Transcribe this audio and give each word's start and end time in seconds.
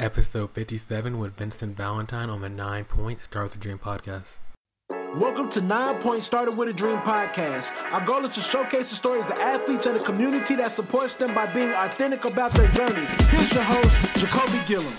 Episode 0.00 0.52
57 0.52 1.18
with 1.18 1.36
Vincent 1.36 1.76
Valentine 1.76 2.30
on 2.30 2.40
the 2.40 2.48
Nine 2.48 2.84
Point 2.86 3.20
Start 3.20 3.44
with 3.44 3.56
a 3.56 3.58
Dream 3.58 3.78
podcast. 3.78 4.38
Welcome 5.14 5.50
to 5.50 5.60
Nine 5.60 5.96
Point 5.96 6.22
Started 6.22 6.56
with 6.56 6.70
a 6.70 6.72
Dream 6.72 6.96
podcast. 6.96 7.70
Our 7.92 8.02
goal 8.06 8.24
is 8.24 8.32
to 8.36 8.40
showcase 8.40 8.88
the 8.88 8.96
stories 8.96 9.26
of 9.26 9.32
athletes 9.32 9.84
and 9.84 9.94
the 9.94 10.02
community 10.02 10.54
that 10.54 10.72
supports 10.72 11.12
them 11.12 11.34
by 11.34 11.52
being 11.52 11.70
authentic 11.72 12.24
about 12.24 12.52
their 12.52 12.68
journey. 12.68 13.06
Here's 13.28 13.52
your 13.52 13.62
host, 13.62 14.14
Jacoby 14.16 14.62
Gillum. 14.66 14.94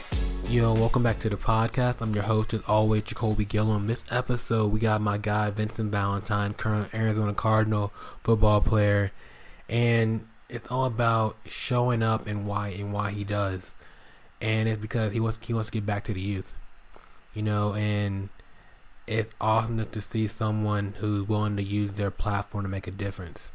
Yo, 0.48 0.72
welcome 0.76 1.02
back 1.02 1.18
to 1.22 1.30
the 1.30 1.36
podcast. 1.36 2.00
I'm 2.02 2.14
your 2.14 2.26
host, 2.26 2.54
as 2.54 2.62
always, 2.68 3.02
Jacoby 3.02 3.46
Gillum. 3.46 3.88
This 3.88 4.04
episode, 4.12 4.72
we 4.72 4.80
got 4.80 5.02
my 5.02 5.18
guy, 5.18 5.50
Vincent 5.50 5.92
Valentine, 5.92 6.54
current 6.54 6.94
Arizona 6.94 7.34
Cardinal 7.34 7.92
football 8.24 8.62
player. 8.62 9.12
And 9.68 10.28
it's 10.48 10.70
all 10.70 10.86
about 10.86 11.38
showing 11.48 12.04
up 12.04 12.28
and 12.28 12.46
why 12.46 12.68
and 12.68 12.94
why 12.94 13.10
he 13.10 13.24
does 13.24 13.72
and 14.42 14.68
it's 14.68 14.82
because 14.82 15.14
he 15.14 15.20
wants 15.20 15.40
he 15.46 15.54
wants 15.54 15.70
to 15.70 15.74
get 15.74 15.86
back 15.86 16.04
to 16.06 16.14
the 16.14 16.22
youth, 16.22 16.54
you 17.34 17.42
know, 17.42 17.74
and 17.74 18.30
it's 19.08 19.34
awesome 19.40 19.86
to 19.86 20.02
see 20.02 20.28
someone 20.28 20.94
who's 20.98 21.28
willing 21.28 21.56
to 21.58 21.64
use 21.64 21.92
their 21.92 22.12
platform 22.12 22.64
to 22.64 22.70
make 22.70 22.88
a 22.88 22.92
difference, 22.92 23.52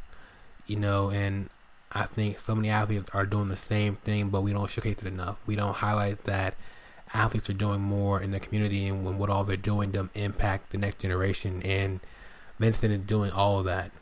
you 0.67 0.77
know, 0.77 1.11
and 1.11 1.49
I 1.93 2.05
think 2.05 2.39
so 2.39 2.55
many 2.55 2.69
athletes 2.69 3.09
are 3.13 3.27
doing 3.27 3.47
the 3.47 3.57
same 3.57 3.97
thing, 3.97 4.29
but 4.29 4.43
we 4.43 4.53
don't 4.53 4.71
showcase 4.71 4.99
it 5.01 5.07
enough. 5.07 5.39
We 5.47 5.57
don't 5.57 5.77
highlight 5.77 6.25
that 6.25 6.55
athletes 7.15 7.49
are 7.49 7.55
doing 7.55 7.81
more 7.81 8.21
in 8.21 8.33
the 8.33 8.41
community 8.41 8.87
and 8.87 9.05
when 9.05 9.19
what 9.19 9.31
all 9.31 9.45
they're 9.45 9.57
doing 9.57 9.93
to 9.93 10.11
impact 10.15 10.71
the 10.71 10.79
next 10.79 10.99
generation. 10.99 11.63
And 11.63 12.01
Vincent 12.59 12.93
is 12.93 13.01
doing 13.01 13.31
all 13.31 13.61
of 13.61 13.65
that. 13.67 13.93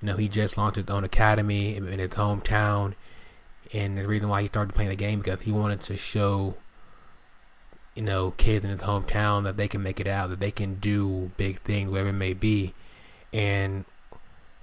You 0.00 0.06
know, 0.06 0.16
he 0.16 0.28
just 0.28 0.58
launched 0.58 0.76
his 0.76 0.90
own 0.90 1.04
academy 1.04 1.76
in, 1.76 1.86
in 1.86 2.00
his 2.00 2.10
hometown 2.10 2.94
and 3.72 3.98
the 3.98 4.06
reason 4.06 4.28
why 4.28 4.42
he 4.42 4.48
started 4.48 4.74
playing 4.74 4.90
the 4.90 4.96
game 4.96 5.20
because 5.20 5.42
he 5.42 5.52
wanted 5.52 5.80
to 5.80 5.96
show 5.96 6.54
you 7.94 8.02
know 8.02 8.32
kids 8.32 8.64
in 8.64 8.70
his 8.70 8.80
hometown 8.80 9.44
that 9.44 9.56
they 9.56 9.68
can 9.68 9.82
make 9.82 10.00
it 10.00 10.06
out 10.06 10.30
that 10.30 10.40
they 10.40 10.50
can 10.50 10.74
do 10.74 11.30
big 11.36 11.58
things 11.60 11.88
whatever 11.88 12.10
it 12.10 12.14
may 12.14 12.34
be 12.34 12.74
and 13.32 13.84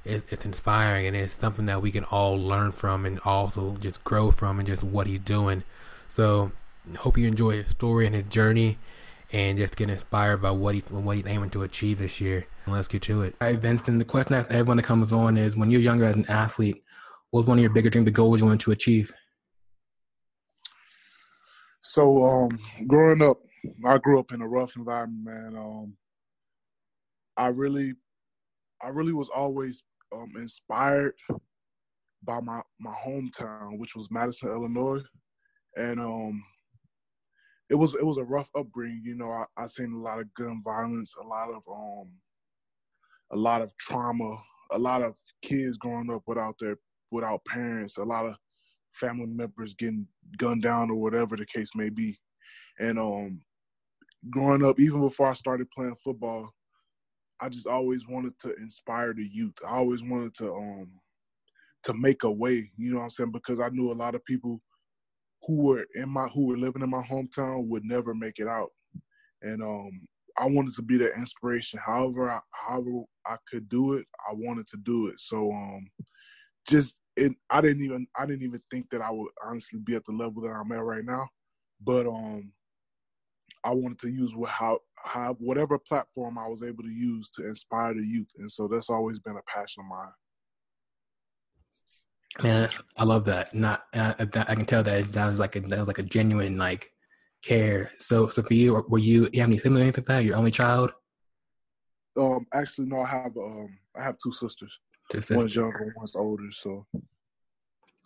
it's, 0.05 0.25
it's 0.31 0.45
inspiring 0.45 1.05
and 1.05 1.15
it's 1.15 1.33
something 1.33 1.65
that 1.65 1.81
we 1.81 1.91
can 1.91 2.03
all 2.05 2.37
learn 2.37 2.71
from 2.71 3.05
and 3.05 3.19
also 3.25 3.75
just 3.77 4.03
grow 4.03 4.31
from 4.31 4.59
and 4.59 4.67
just 4.67 4.83
what 4.83 5.07
he's 5.07 5.19
doing 5.19 5.63
so 6.07 6.51
hope 6.97 7.17
you 7.17 7.27
enjoy 7.27 7.51
his 7.51 7.67
story 7.67 8.05
and 8.05 8.15
his 8.15 8.25
journey 8.25 8.77
and 9.31 9.57
just 9.57 9.75
get 9.75 9.89
inspired 9.89 10.41
by 10.41 10.51
what 10.51 10.75
he 10.75 10.81
what 10.89 11.15
he's 11.15 11.27
aiming 11.27 11.49
to 11.51 11.63
achieve 11.63 11.99
this 11.99 12.19
year. 12.19 12.47
Let's 12.65 12.87
get 12.87 13.03
to 13.03 13.21
it. 13.21 13.35
All 13.39 13.47
right, 13.47 13.59
Vincent. 13.59 13.99
The 13.99 14.05
question 14.05 14.33
that 14.33 14.51
everyone 14.51 14.77
that 14.77 14.83
comes 14.83 15.11
on 15.11 15.37
is: 15.37 15.55
When 15.55 15.69
you're 15.69 15.81
younger 15.81 16.05
as 16.05 16.15
an 16.15 16.25
athlete, 16.27 16.83
what 17.31 17.41
was 17.41 17.47
one 17.47 17.59
of 17.59 17.63
your 17.63 17.73
bigger 17.73 17.89
dreams, 17.89 18.05
the 18.05 18.11
goals 18.11 18.39
you 18.39 18.45
wanted 18.45 18.61
to 18.61 18.71
achieve? 18.71 19.13
So, 21.81 22.25
um, 22.25 22.59
growing 22.87 23.21
up, 23.21 23.37
I 23.85 23.97
grew 23.97 24.19
up 24.19 24.31
in 24.31 24.41
a 24.41 24.47
rough 24.47 24.75
environment, 24.75 25.25
man. 25.25 25.55
Um, 25.57 25.93
I 27.37 27.47
really, 27.47 27.93
I 28.81 28.89
really 28.89 29.13
was 29.13 29.29
always 29.29 29.83
um, 30.13 30.31
inspired 30.35 31.13
by 32.23 32.39
my 32.41 32.61
my 32.79 32.93
hometown, 33.05 33.77
which 33.77 33.95
was 33.95 34.11
Madison, 34.11 34.49
Illinois, 34.49 35.01
and 35.77 35.99
um, 35.99 36.43
it 37.69 37.75
was 37.75 37.95
it 37.95 38.05
was 38.05 38.17
a 38.17 38.23
rough 38.23 38.49
upbringing. 38.57 39.01
You 39.03 39.15
know, 39.15 39.31
I, 39.31 39.45
I 39.57 39.67
seen 39.67 39.93
a 39.93 40.01
lot 40.01 40.19
of 40.19 40.33
gun 40.33 40.61
violence, 40.63 41.15
a 41.21 41.25
lot 41.25 41.49
of 41.49 41.63
um, 41.71 42.09
a 43.31 43.37
lot 43.37 43.61
of 43.61 43.75
trauma, 43.77 44.35
a 44.71 44.79
lot 44.79 45.01
of 45.01 45.15
kids 45.41 45.77
growing 45.77 46.11
up 46.11 46.23
without 46.27 46.55
their 46.59 46.77
without 47.11 47.45
parents, 47.45 47.97
a 47.97 48.03
lot 48.03 48.25
of 48.25 48.35
family 48.93 49.27
members 49.27 49.73
getting 49.75 50.07
gunned 50.37 50.63
down 50.63 50.89
or 50.89 50.95
whatever 50.95 51.35
the 51.35 51.45
case 51.45 51.71
may 51.75 51.89
be. 51.89 52.17
And 52.79 52.99
um, 52.99 53.41
growing 54.29 54.63
up, 54.65 54.79
even 54.79 55.01
before 55.01 55.27
I 55.27 55.33
started 55.33 55.69
playing 55.71 55.95
football, 56.03 56.49
I 57.41 57.49
just 57.49 57.67
always 57.67 58.07
wanted 58.07 58.37
to 58.39 58.53
inspire 58.55 59.13
the 59.13 59.27
youth. 59.31 59.53
I 59.65 59.77
always 59.77 60.03
wanted 60.03 60.33
to 60.35 60.53
um 60.53 60.89
to 61.83 61.93
make 61.93 62.23
a 62.23 62.31
way, 62.31 62.69
you 62.75 62.91
know 62.91 62.97
what 62.97 63.03
I'm 63.05 63.09
saying? 63.09 63.31
Because 63.31 63.61
I 63.61 63.69
knew 63.69 63.91
a 63.91 63.93
lot 63.93 64.15
of 64.15 64.25
people 64.25 64.59
who 65.43 65.55
were 65.55 65.85
in 65.95 66.09
my 66.09 66.27
who 66.27 66.47
were 66.47 66.57
living 66.57 66.81
in 66.81 66.89
my 66.89 67.01
hometown 67.01 67.67
would 67.67 67.85
never 67.85 68.13
make 68.13 68.39
it 68.39 68.47
out. 68.47 68.69
And 69.41 69.61
um 69.63 69.91
I 70.37 70.45
wanted 70.45 70.73
to 70.75 70.81
be 70.81 70.97
that 70.97 71.15
inspiration. 71.17 71.79
However 71.85 72.29
I 72.29 72.39
however 72.51 73.03
I 73.25 73.37
could 73.49 73.69
do 73.69 73.93
it, 73.93 74.05
I 74.29 74.33
wanted 74.33 74.67
to 74.67 74.77
do 74.77 75.07
it. 75.07 75.19
So 75.19 75.51
um 75.51 75.87
just 76.67 76.97
it, 77.15 77.33
I 77.49 77.61
didn't 77.61 77.83
even 77.83 78.07
I 78.17 78.25
didn't 78.25 78.43
even 78.43 78.61
think 78.71 78.89
that 78.91 79.01
I 79.01 79.11
would 79.11 79.31
honestly 79.43 79.79
be 79.79 79.95
at 79.95 80.05
the 80.05 80.11
level 80.11 80.41
that 80.43 80.49
I'm 80.49 80.71
at 80.71 80.83
right 80.83 81.05
now. 81.05 81.27
But 81.81 82.07
um, 82.07 82.51
I 83.63 83.71
wanted 83.71 83.99
to 83.99 84.11
use 84.11 84.35
what 84.35 84.49
how 84.49 84.79
how 85.03 85.35
whatever 85.39 85.77
platform 85.77 86.37
I 86.37 86.47
was 86.47 86.63
able 86.63 86.83
to 86.83 86.89
use 86.89 87.29
to 87.31 87.45
inspire 87.47 87.93
the 87.93 88.05
youth, 88.05 88.29
and 88.37 88.51
so 88.51 88.67
that's 88.67 88.89
always 88.89 89.19
been 89.19 89.37
a 89.37 89.41
passion 89.53 89.83
of 89.83 89.89
mine. 89.89 90.13
Man, 92.43 92.69
I 92.97 93.03
love 93.03 93.25
that. 93.25 93.53
Not 93.53 93.83
I, 93.93 94.15
I 94.19 94.55
can 94.55 94.65
tell 94.65 94.83
that 94.83 95.11
that 95.13 95.25
was 95.25 95.39
like 95.39 95.55
a 95.55 95.61
that 95.61 95.79
was 95.79 95.87
like 95.87 95.99
a 95.99 96.03
genuine 96.03 96.57
like 96.57 96.91
care. 97.43 97.91
So 97.97 98.27
so 98.27 98.43
for 98.43 98.53
you, 98.53 98.85
were 98.87 98.99
you 98.99 99.29
you 99.33 99.41
have 99.41 99.49
any 99.49 99.57
siblings 99.57 99.97
like 99.97 100.05
that? 100.05 100.23
Your 100.23 100.37
only 100.37 100.51
child? 100.51 100.91
Um, 102.17 102.45
actually, 102.53 102.87
no. 102.87 103.01
I 103.01 103.07
have 103.07 103.37
um, 103.37 103.77
I 103.97 104.03
have 104.03 104.17
two 104.23 104.33
sisters. 104.33 104.77
One's 105.31 105.55
younger, 105.55 105.93
one's 105.95 106.15
older. 106.15 106.51
So, 106.51 106.85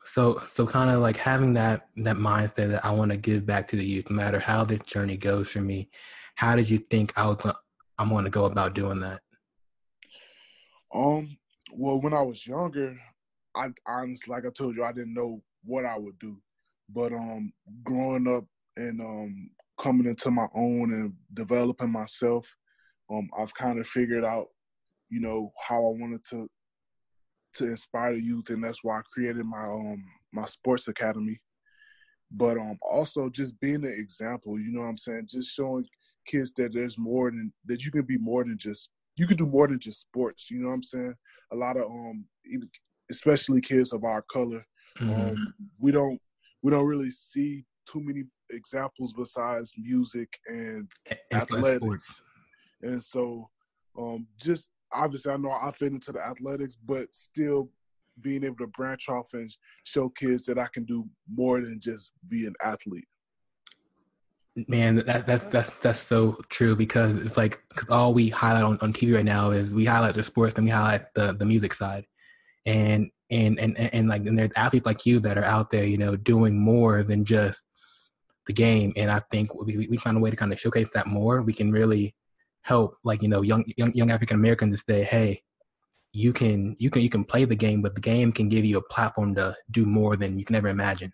so, 0.06 0.40
so 0.40 0.66
kind 0.66 0.90
of 0.90 1.02
like 1.02 1.18
having 1.18 1.54
that 1.54 1.88
that 1.98 2.18
mindset 2.18 2.70
that 2.72 2.86
I 2.86 2.92
want 2.92 3.12
to 3.12 3.18
give 3.18 3.46
back 3.46 3.68
to 3.70 3.76
the 3.76 3.86
youth, 3.86 4.10
no 4.10 4.16
matter 4.16 4.40
how 4.40 4.64
the 4.64 4.78
journey 4.80 5.18
goes 5.18 5.52
for 5.52 5.62
me. 5.62 5.90
How 6.36 6.56
did 6.56 6.70
you 6.70 6.80
think 6.80 7.14
I 7.16 7.28
was 7.28 7.38
gonna, 7.38 7.56
I'm 7.98 8.10
going 8.10 8.26
to 8.26 8.30
go 8.30 8.46
about 8.46 8.74
doing 8.74 9.00
that? 9.02 9.22
Um. 10.94 11.38
Well, 11.76 12.00
when 12.00 12.14
I 12.14 12.22
was 12.22 12.46
younger, 12.46 12.96
I 13.56 13.70
honestly, 13.88 14.32
like 14.32 14.46
I 14.46 14.50
told 14.52 14.76
you, 14.76 14.84
I 14.84 14.92
didn't 14.92 15.16
know 15.16 15.42
what 15.64 15.86
I 15.86 15.98
would 15.98 16.20
do. 16.20 16.38
But 16.90 17.14
um, 17.14 17.52
growing 17.84 18.28
up 18.28 18.46
and 18.78 19.02
um, 19.02 19.50
coming 19.80 20.08
into 20.08 20.30
my 20.30 20.48
own 20.54 20.94
and 20.94 21.14
developing 21.34 21.92
myself, 21.92 22.48
um, 23.12 23.30
I've 23.38 23.54
kind 23.56 23.80
of 23.80 23.88
figured 23.88 24.24
out, 24.24 24.48
you 25.10 25.20
know, 25.20 25.52
how 25.68 25.78
I 25.78 26.00
wanted 26.00 26.24
to 26.30 26.48
to 27.56 27.66
inspire 27.66 28.14
the 28.14 28.22
youth, 28.22 28.50
and 28.50 28.64
that's 28.64 28.84
why 28.84 29.00
I 29.00 29.02
created 29.12 29.46
my 29.46 29.64
um 29.64 30.04
my 30.32 30.46
sports 30.46 30.88
academy. 30.88 31.40
But 32.32 32.58
um 32.58 32.78
also 32.82 33.30
just 33.30 33.60
being 33.60 33.86
an 33.86 33.96
example, 33.98 34.60
you 34.60 34.72
know 34.72 34.82
what 34.82 34.88
I'm 34.88 34.98
saying? 34.98 35.28
Just 35.30 35.54
showing 35.54 35.86
kids 36.26 36.54
that 36.54 36.74
there's 36.74 36.98
more 36.98 37.30
than 37.30 37.54
that 37.66 37.84
you 37.84 37.92
can 37.92 38.04
be 38.04 38.18
more 38.18 38.44
than 38.44 38.58
just 38.58 38.90
you 39.18 39.28
can 39.28 39.38
do 39.38 39.46
more 39.46 39.68
than 39.68 39.80
just 39.80 40.02
sports, 40.02 40.50
you 40.50 40.60
know 40.60 40.70
what 40.70 40.76
I'm 40.76 40.84
saying? 40.84 41.14
A 41.52 41.56
lot 41.56 41.78
of 41.78 41.84
um 41.84 42.26
especially 43.12 43.62
kids 43.62 43.94
of 43.94 44.04
our 44.04 44.24
color, 44.24 44.66
mm-hmm. 45.00 45.12
um 45.12 45.54
we 45.80 45.92
don't 45.92 46.20
we 46.62 46.72
don't 46.72 46.86
really 46.88 47.12
see 47.12 47.66
too 47.92 48.02
many 48.02 48.24
examples 48.50 49.14
besides 49.14 49.74
music 49.78 50.40
and, 50.48 50.90
and 51.10 51.20
athletics. 51.34 52.22
And 52.82 53.04
so 53.04 53.50
um 53.98 54.28
just 54.42 54.70
obviously 54.94 55.32
I 55.32 55.38
know 55.38 55.52
I 55.52 55.72
fit 55.72 55.92
into 55.92 56.12
the 56.12 56.20
athletics, 56.20 56.78
but 56.86 57.14
still 57.14 57.70
being 58.22 58.44
able 58.44 58.58
to 58.58 58.68
branch 58.68 59.10
off 59.10 59.34
and 59.34 59.56
show 59.84 60.10
kids 60.10 60.44
that 60.44 60.60
I 60.60 60.68
can 60.74 60.84
do 60.84 61.08
more 61.34 61.62
than 61.62 61.80
just 61.80 62.12
be 62.30 62.46
an 62.46 62.54
athlete. 62.64 63.08
Man, 64.68 64.98
that, 64.98 65.26
that's 65.26 65.46
that's 65.46 65.72
that's 65.82 66.00
so 66.00 66.40
true 66.50 66.76
because 66.76 67.16
it's 67.26 67.38
like 67.38 67.60
cause 67.76 67.90
all 67.90 68.14
we 68.14 68.30
highlight 68.30 68.64
on, 68.64 68.78
on 68.82 68.94
TV 68.94 69.16
right 69.16 69.26
now 69.26 69.50
is 69.50 69.74
we 69.74 69.86
highlight 69.86 70.14
the 70.14 70.22
sports 70.22 70.54
and 70.56 70.66
we 70.66 70.70
highlight 70.70 71.12
the, 71.16 71.34
the 71.34 71.46
music 71.46 71.74
side, 71.74 72.06
and 72.68 73.10
and 73.32 73.60
and 73.60 73.76
and 73.80 74.08
like 74.10 74.28
and 74.28 74.38
there's 74.38 74.52
athletes 74.56 74.86
like 74.86 75.08
you 75.08 75.20
that 75.22 75.40
are 75.40 75.44
out 75.44 75.72
there, 75.72 75.86
you 75.86 75.98
know, 75.98 76.16
doing 76.16 76.60
more 76.60 77.02
than 77.02 77.26
just 77.26 77.64
the 78.46 78.54
game. 78.54 78.94
And 78.96 79.10
I 79.10 79.22
think 79.32 79.56
we 79.56 79.88
we 79.88 79.98
find 79.98 80.18
a 80.18 80.20
way 80.20 80.30
to 80.30 80.36
kind 80.36 80.54
of 80.54 80.60
showcase 80.60 80.88
that 80.94 81.08
more. 81.08 81.42
We 81.42 81.54
can 81.54 81.72
really 81.72 82.14
help 82.64 82.98
like 83.04 83.22
you 83.22 83.28
know 83.28 83.42
young 83.42 83.64
young, 83.78 83.94
young 83.94 84.12
African 84.12 84.36
Americans 84.36 84.84
to 84.84 84.94
say, 84.94 85.04
hey, 85.04 85.42
you 86.12 86.34
can 86.34 86.76
you 86.80 86.90
can 86.90 87.02
you 87.02 87.10
can 87.10 87.24
play 87.24 87.46
the 87.46 87.56
game, 87.56 87.82
but 87.82 87.96
the 87.96 88.02
game 88.02 88.32
can 88.32 88.50
give 88.50 88.66
you 88.66 88.78
a 88.78 88.84
platform 88.84 89.36
to 89.36 89.56
do 89.72 89.86
more 89.86 90.16
than 90.16 90.40
you 90.40 90.46
can 90.46 90.56
ever 90.56 90.70
imagine. 90.70 91.14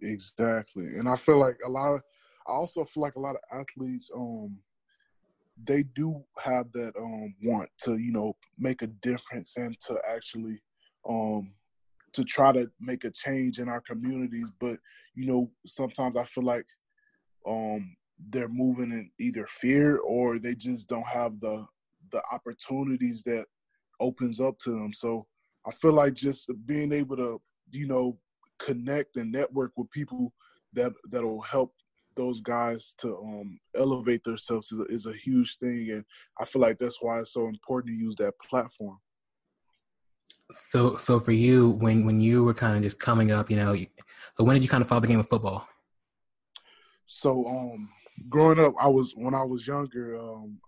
Exactly, 0.00 0.96
and 0.98 1.08
I 1.08 1.16
feel 1.16 1.38
like 1.38 1.58
a 1.66 1.70
lot 1.70 1.94
of 1.94 2.00
I 2.46 2.52
also 2.52 2.84
feel 2.84 3.02
like 3.02 3.16
a 3.16 3.20
lot 3.20 3.36
of 3.36 3.60
athletes 3.60 4.10
um 4.14 4.58
they 5.66 5.84
do 5.94 6.22
have 6.38 6.70
that 6.72 6.92
um 6.98 7.34
want 7.42 7.68
to 7.78 7.96
you 7.96 8.12
know 8.12 8.36
make 8.58 8.82
a 8.82 8.88
difference 8.88 9.56
and 9.56 9.78
to 9.80 9.96
actually 10.08 10.60
um 11.08 11.52
to 12.12 12.24
try 12.24 12.52
to 12.52 12.68
make 12.80 13.04
a 13.04 13.10
change 13.10 13.58
in 13.58 13.68
our 13.68 13.80
communities 13.80 14.50
but 14.60 14.78
you 15.14 15.26
know 15.26 15.50
sometimes 15.66 16.16
i 16.16 16.24
feel 16.24 16.44
like 16.44 16.66
um 17.48 17.94
they're 18.30 18.48
moving 18.48 18.92
in 18.92 19.10
either 19.18 19.46
fear 19.46 19.98
or 19.98 20.38
they 20.38 20.54
just 20.54 20.88
don't 20.88 21.06
have 21.06 21.40
the 21.40 21.64
the 22.12 22.22
opportunities 22.32 23.22
that 23.24 23.44
opens 24.00 24.40
up 24.40 24.58
to 24.60 24.70
them. 24.70 24.92
So 24.92 25.26
I 25.66 25.72
feel 25.72 25.92
like 25.92 26.14
just 26.14 26.50
being 26.66 26.92
able 26.92 27.16
to, 27.16 27.40
you 27.72 27.86
know, 27.86 28.18
connect 28.58 29.16
and 29.16 29.32
network 29.32 29.72
with 29.76 29.90
people 29.90 30.32
that 30.74 30.92
that'll 31.10 31.40
help 31.40 31.72
those 32.16 32.40
guys 32.40 32.94
to 32.98 33.16
um, 33.16 33.58
elevate 33.76 34.22
themselves 34.22 34.70
is 34.70 34.78
a, 34.78 34.84
is 34.84 35.06
a 35.06 35.12
huge 35.12 35.58
thing, 35.58 35.90
and 35.90 36.04
I 36.38 36.44
feel 36.44 36.62
like 36.62 36.78
that's 36.78 37.02
why 37.02 37.18
it's 37.18 37.32
so 37.32 37.48
important 37.48 37.94
to 37.94 38.00
use 38.00 38.14
that 38.18 38.34
platform. 38.38 38.98
So, 40.52 40.96
so 40.96 41.18
for 41.18 41.32
you, 41.32 41.70
when 41.70 42.04
when 42.04 42.20
you 42.20 42.44
were 42.44 42.54
kind 42.54 42.76
of 42.76 42.82
just 42.82 43.00
coming 43.00 43.32
up, 43.32 43.50
you 43.50 43.56
know, 43.56 43.74
so 43.74 44.44
when 44.44 44.54
did 44.54 44.62
you 44.62 44.68
kind 44.68 44.82
of 44.82 44.88
follow 44.88 45.00
the 45.00 45.08
game 45.08 45.20
of 45.20 45.28
football? 45.28 45.66
So, 47.06 47.46
um, 47.46 47.88
growing 48.28 48.58
up, 48.58 48.74
I 48.80 48.88
was 48.88 49.12
when 49.16 49.34
I 49.34 49.42
was 49.42 49.66
younger, 49.66 50.18
um, 50.18 50.58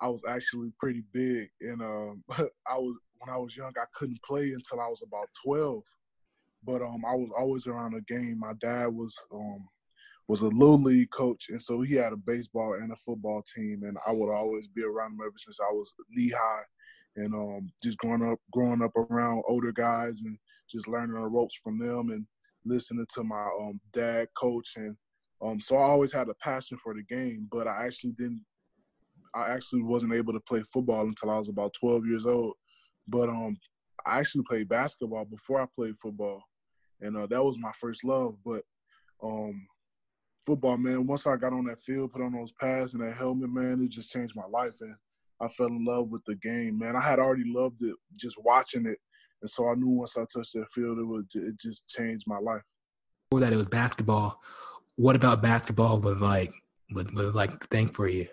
I 0.00 0.08
was 0.08 0.22
actually 0.28 0.72
pretty 0.78 1.02
big, 1.12 1.48
and 1.60 1.82
um, 1.82 2.24
I 2.30 2.78
was 2.78 2.98
when 3.18 3.34
I 3.34 3.38
was 3.38 3.56
young, 3.56 3.72
I 3.76 3.84
couldn't 3.94 4.22
play 4.22 4.52
until 4.52 4.80
I 4.80 4.88
was 4.88 5.02
about 5.02 5.28
twelve. 5.44 5.82
But 6.64 6.82
um, 6.82 7.04
I 7.06 7.14
was 7.14 7.30
always 7.38 7.66
around 7.66 7.92
the 7.92 8.00
game. 8.12 8.38
My 8.40 8.52
dad 8.60 8.88
was 8.88 9.14
um, 9.32 9.68
was 10.28 10.42
a 10.42 10.48
little 10.48 10.80
league 10.80 11.10
coach, 11.10 11.46
and 11.48 11.60
so 11.60 11.80
he 11.80 11.94
had 11.94 12.12
a 12.12 12.16
baseball 12.16 12.74
and 12.74 12.92
a 12.92 12.96
football 12.96 13.42
team, 13.54 13.82
and 13.84 13.96
I 14.06 14.12
would 14.12 14.32
always 14.32 14.68
be 14.68 14.82
around 14.82 15.12
him 15.12 15.20
ever 15.22 15.34
since 15.36 15.58
I 15.60 15.72
was 15.72 15.94
knee 16.10 16.32
high, 16.36 16.62
and 17.16 17.34
um, 17.34 17.72
just 17.82 17.98
growing 17.98 18.28
up, 18.28 18.38
growing 18.52 18.82
up 18.82 18.94
around 18.96 19.42
older 19.48 19.72
guys, 19.72 20.20
and 20.24 20.36
just 20.70 20.88
learning 20.88 21.14
the 21.14 21.20
ropes 21.20 21.56
from 21.62 21.78
them, 21.78 22.10
and 22.10 22.26
listening 22.64 23.06
to 23.14 23.24
my 23.24 23.48
um, 23.60 23.80
dad 23.92 24.28
coach, 24.36 24.72
and 24.76 24.96
um, 25.40 25.60
so 25.60 25.76
I 25.76 25.82
always 25.82 26.12
had 26.12 26.28
a 26.28 26.34
passion 26.34 26.76
for 26.78 26.94
the 26.94 27.02
game, 27.02 27.48
but 27.50 27.66
I 27.66 27.84
actually 27.86 28.12
didn't. 28.12 28.44
I 29.34 29.50
actually 29.52 29.82
wasn't 29.82 30.14
able 30.14 30.32
to 30.32 30.40
play 30.40 30.62
football 30.72 31.06
until 31.06 31.30
I 31.30 31.38
was 31.38 31.48
about 31.48 31.74
12 31.78 32.06
years 32.06 32.26
old, 32.26 32.54
but 33.06 33.28
um, 33.28 33.56
I 34.06 34.18
actually 34.18 34.44
played 34.48 34.68
basketball 34.68 35.26
before 35.26 35.60
I 35.60 35.66
played 35.74 35.94
football, 36.00 36.42
and 37.00 37.16
uh, 37.16 37.26
that 37.26 37.44
was 37.44 37.58
my 37.58 37.72
first 37.78 38.04
love. 38.04 38.36
But 38.44 38.62
um, 39.22 39.66
football, 40.44 40.78
man. 40.78 41.06
Once 41.06 41.26
I 41.26 41.36
got 41.36 41.52
on 41.52 41.66
that 41.66 41.82
field, 41.82 42.12
put 42.12 42.22
on 42.22 42.32
those 42.32 42.52
pads 42.52 42.94
and 42.94 43.06
that 43.06 43.16
helmet, 43.16 43.50
man, 43.50 43.82
it 43.82 43.90
just 43.90 44.10
changed 44.10 44.34
my 44.34 44.46
life, 44.50 44.74
and 44.80 44.94
I 45.40 45.48
fell 45.48 45.68
in 45.68 45.84
love 45.84 46.08
with 46.08 46.22
the 46.26 46.34
game, 46.36 46.78
man. 46.78 46.96
I 46.96 47.00
had 47.00 47.18
already 47.20 47.44
loved 47.46 47.82
it 47.82 47.94
just 48.16 48.36
watching 48.42 48.86
it, 48.86 48.98
and 49.42 49.50
so 49.50 49.68
I 49.68 49.74
knew 49.74 49.88
once 49.88 50.16
I 50.16 50.24
touched 50.32 50.54
that 50.54 50.70
field, 50.72 50.98
it 50.98 51.04
would 51.04 51.26
it 51.34 51.60
just 51.60 51.86
changed 51.88 52.24
my 52.26 52.38
life. 52.38 52.62
Before 53.30 53.40
that, 53.40 53.52
it 53.52 53.56
was 53.56 53.66
basketball. 53.66 54.40
What 54.98 55.16
about 55.16 55.42
basketball 55.42 56.00
was 56.00 56.18
like 56.18 56.52
was, 56.92 57.06
like 57.34 57.68
thing 57.68 57.88
for 57.88 58.08
you? 58.08 58.26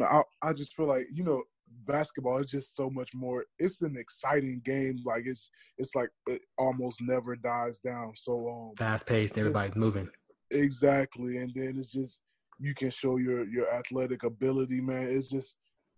I, 0.00 0.22
I 0.42 0.52
just 0.52 0.74
feel 0.74 0.86
like 0.86 1.06
you 1.12 1.24
know 1.24 1.42
basketball 1.86 2.38
is 2.38 2.50
just 2.50 2.76
so 2.76 2.88
much 2.88 3.12
more 3.12 3.44
it's 3.58 3.82
an 3.82 3.96
exciting 3.96 4.60
game 4.64 4.98
like 5.04 5.24
it's 5.26 5.50
it's 5.78 5.94
like 5.94 6.10
it 6.28 6.40
almost 6.56 7.00
never 7.00 7.34
dies 7.34 7.78
down 7.78 8.12
so 8.14 8.48
um 8.48 8.76
fast 8.76 9.04
paced 9.04 9.36
everybody's 9.36 9.74
moving 9.74 10.08
Exactly, 10.52 11.38
and 11.38 11.52
then 11.54 11.76
it's 11.78 11.92
just 11.92 12.20
you 12.58 12.74
can 12.74 12.90
show 12.90 13.16
your 13.16 13.44
your 13.48 13.72
athletic 13.72 14.22
ability, 14.22 14.80
man. 14.80 15.08
It's 15.08 15.28
just 15.28 15.56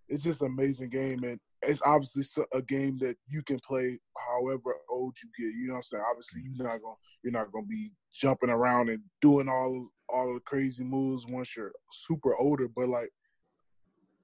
it's 0.08 0.22
just 0.22 0.42
an 0.42 0.48
amazing 0.48 0.90
game, 0.90 1.24
and 1.24 1.38
it's 1.62 1.82
obviously 1.84 2.24
a 2.52 2.62
game 2.62 2.98
that 2.98 3.16
you 3.28 3.42
can 3.42 3.58
play 3.66 3.98
however 4.16 4.74
old 4.90 5.16
you 5.22 5.30
get. 5.38 5.54
You 5.54 5.68
know 5.68 5.74
what 5.74 5.78
I'm 5.78 5.82
saying? 5.84 6.04
Obviously, 6.10 6.42
you're 6.44 6.66
not 6.66 6.82
gonna 6.82 6.94
you're 7.22 7.32
not 7.32 7.52
gonna 7.52 7.66
be 7.66 7.92
jumping 8.12 8.50
around 8.50 8.90
and 8.90 9.00
doing 9.22 9.48
all 9.48 9.88
all 10.08 10.34
the 10.34 10.40
crazy 10.40 10.84
moves 10.84 11.26
once 11.26 11.56
you're 11.56 11.72
super 11.90 12.36
older, 12.36 12.68
but 12.68 12.88
like 12.88 13.10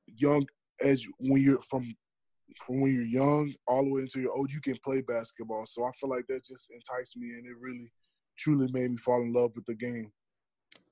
young 0.07 0.47
as 0.85 1.07
when 1.19 1.43
you're 1.43 1.63
from 1.69 1.95
from 2.65 2.81
when 2.81 2.95
you're 2.95 3.05
young 3.05 3.53
all 3.67 3.85
the 3.85 3.91
way 3.91 4.03
until 4.03 4.23
you're 4.23 4.37
old, 4.37 4.53
you 4.53 4.61
can 4.61 4.77
play 4.85 5.01
basketball. 5.01 5.65
So 5.67 5.85
I 5.85 5.91
feel 5.93 6.11
like 6.11 6.27
that 6.29 6.45
just 6.45 6.71
enticed 6.71 7.17
me, 7.17 7.31
and 7.31 7.47
it 7.47 7.57
really 7.61 7.91
truly 8.39 8.69
made 8.73 8.91
me 8.91 8.97
fall 8.97 9.23
in 9.23 9.33
love 9.33 9.53
with 9.55 9.67
the 9.67 9.75
game 9.75 10.11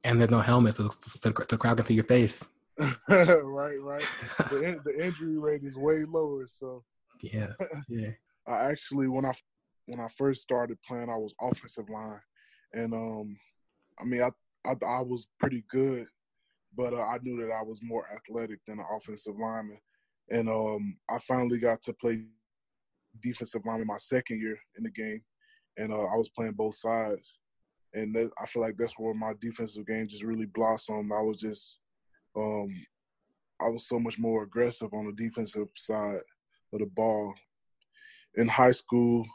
and 0.05 0.21
there's 0.21 0.31
no 0.31 0.41
helmet, 0.41 0.77
so 0.77 0.85
the, 1.23 1.47
the 1.49 1.57
crowd 1.57 1.77
can 1.77 1.87
see 1.87 1.95
your 1.95 2.05
face. 2.05 2.43
right, 3.09 3.81
right. 3.81 4.05
The, 4.51 4.81
the 4.85 5.05
injury 5.05 5.39
rate 5.39 5.65
is 5.65 5.77
way 5.77 6.05
lower, 6.05 6.47
so 6.47 6.85
yeah, 7.23 7.53
yeah. 7.89 8.11
I 8.47 8.71
actually 8.71 9.09
when 9.09 9.25
I 9.25 9.33
when 9.87 10.01
I 10.01 10.09
first 10.17 10.43
started 10.43 10.79
playing, 10.83 11.11
I 11.11 11.17
was 11.17 11.35
offensive 11.41 11.89
line, 11.89 12.21
and 12.75 12.95
um, 12.95 13.37
I 14.01 14.05
mean, 14.05 14.23
I 14.23 14.31
I, 14.69 14.73
I 14.85 15.01
was 15.01 15.27
pretty 15.41 15.65
good, 15.71 16.07
but 16.77 16.95
uh, 16.95 17.03
I 17.03 17.19
knew 17.23 17.41
that 17.41 17.53
I 17.53 17.63
was 17.63 17.81
more 17.83 18.07
athletic 18.15 18.61
than 18.67 18.79
an 18.79 18.87
offensive 18.95 19.39
lineman, 19.39 19.79
and 20.31 20.49
um, 20.49 20.97
I 21.11 21.19
finally 21.19 21.59
got 21.59 21.83
to 21.83 21.93
play 21.95 22.25
defensive 23.23 23.63
lineman 23.65 23.89
my 23.89 23.97
second 23.99 24.41
year 24.41 24.59
in 24.77 24.85
the 24.85 24.91
game, 24.91 25.23
and 25.79 25.93
uh, 25.93 26.05
I 26.05 26.17
was 26.17 26.29
playing 26.29 26.53
both 26.53 26.77
sides, 26.77 27.39
and 27.95 28.15
that, 28.15 28.31
I 28.41 28.47
feel 28.47 28.63
like 28.63 28.77
that's 28.77 28.99
where 28.99 29.15
my 29.15 29.33
defensive 29.41 29.87
game 29.87 30.07
just 30.07 30.23
really 30.23 30.47
blossomed. 30.47 31.11
I 31.13 31.23
was 31.23 31.39
just, 31.39 31.79
um, 32.37 32.69
I 33.61 33.69
was 33.69 33.89
so 33.89 33.99
much 33.99 34.19
more 34.19 34.45
aggressive 34.45 34.93
on 34.93 35.07
the 35.07 35.13
defensive 35.13 35.69
side 35.75 36.21
of 36.73 36.79
the 36.79 36.87
ball. 36.87 37.35
In 38.37 38.47
high 38.47 38.71
school, 38.71 39.27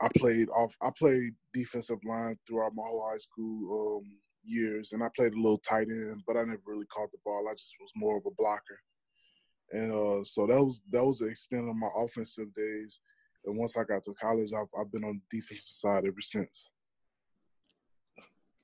I 0.00 0.08
played 0.16 0.48
off. 0.50 0.74
I 0.80 0.90
played 0.96 1.34
defensive 1.52 1.98
line 2.04 2.38
throughout 2.46 2.74
my 2.74 2.82
whole 2.84 3.08
high 3.10 3.18
school 3.18 3.98
um, 3.98 4.10
years, 4.42 4.92
and 4.92 5.02
I 5.02 5.08
played 5.14 5.32
a 5.32 5.36
little 5.36 5.58
tight 5.58 5.88
end, 5.88 6.22
but 6.26 6.36
I 6.36 6.44
never 6.44 6.62
really 6.66 6.86
caught 6.86 7.12
the 7.12 7.18
ball. 7.24 7.46
I 7.48 7.54
just 7.54 7.76
was 7.80 7.92
more 7.94 8.16
of 8.16 8.26
a 8.26 8.30
blocker, 8.38 8.80
and 9.72 9.92
uh, 9.92 10.24
so 10.24 10.46
that 10.46 10.62
was 10.62 10.80
that 10.90 11.04
was 11.04 11.18
the 11.18 11.26
extent 11.26 11.68
of 11.68 11.76
my 11.76 11.88
offensive 11.96 12.52
days. 12.54 13.00
And 13.44 13.56
once 13.56 13.76
I 13.76 13.82
got 13.82 14.04
to 14.04 14.14
college, 14.14 14.52
I've, 14.52 14.68
I've 14.78 14.92
been 14.92 15.04
on 15.04 15.20
the 15.30 15.40
defensive 15.40 15.72
side 15.72 16.04
ever 16.06 16.20
since 16.20 16.68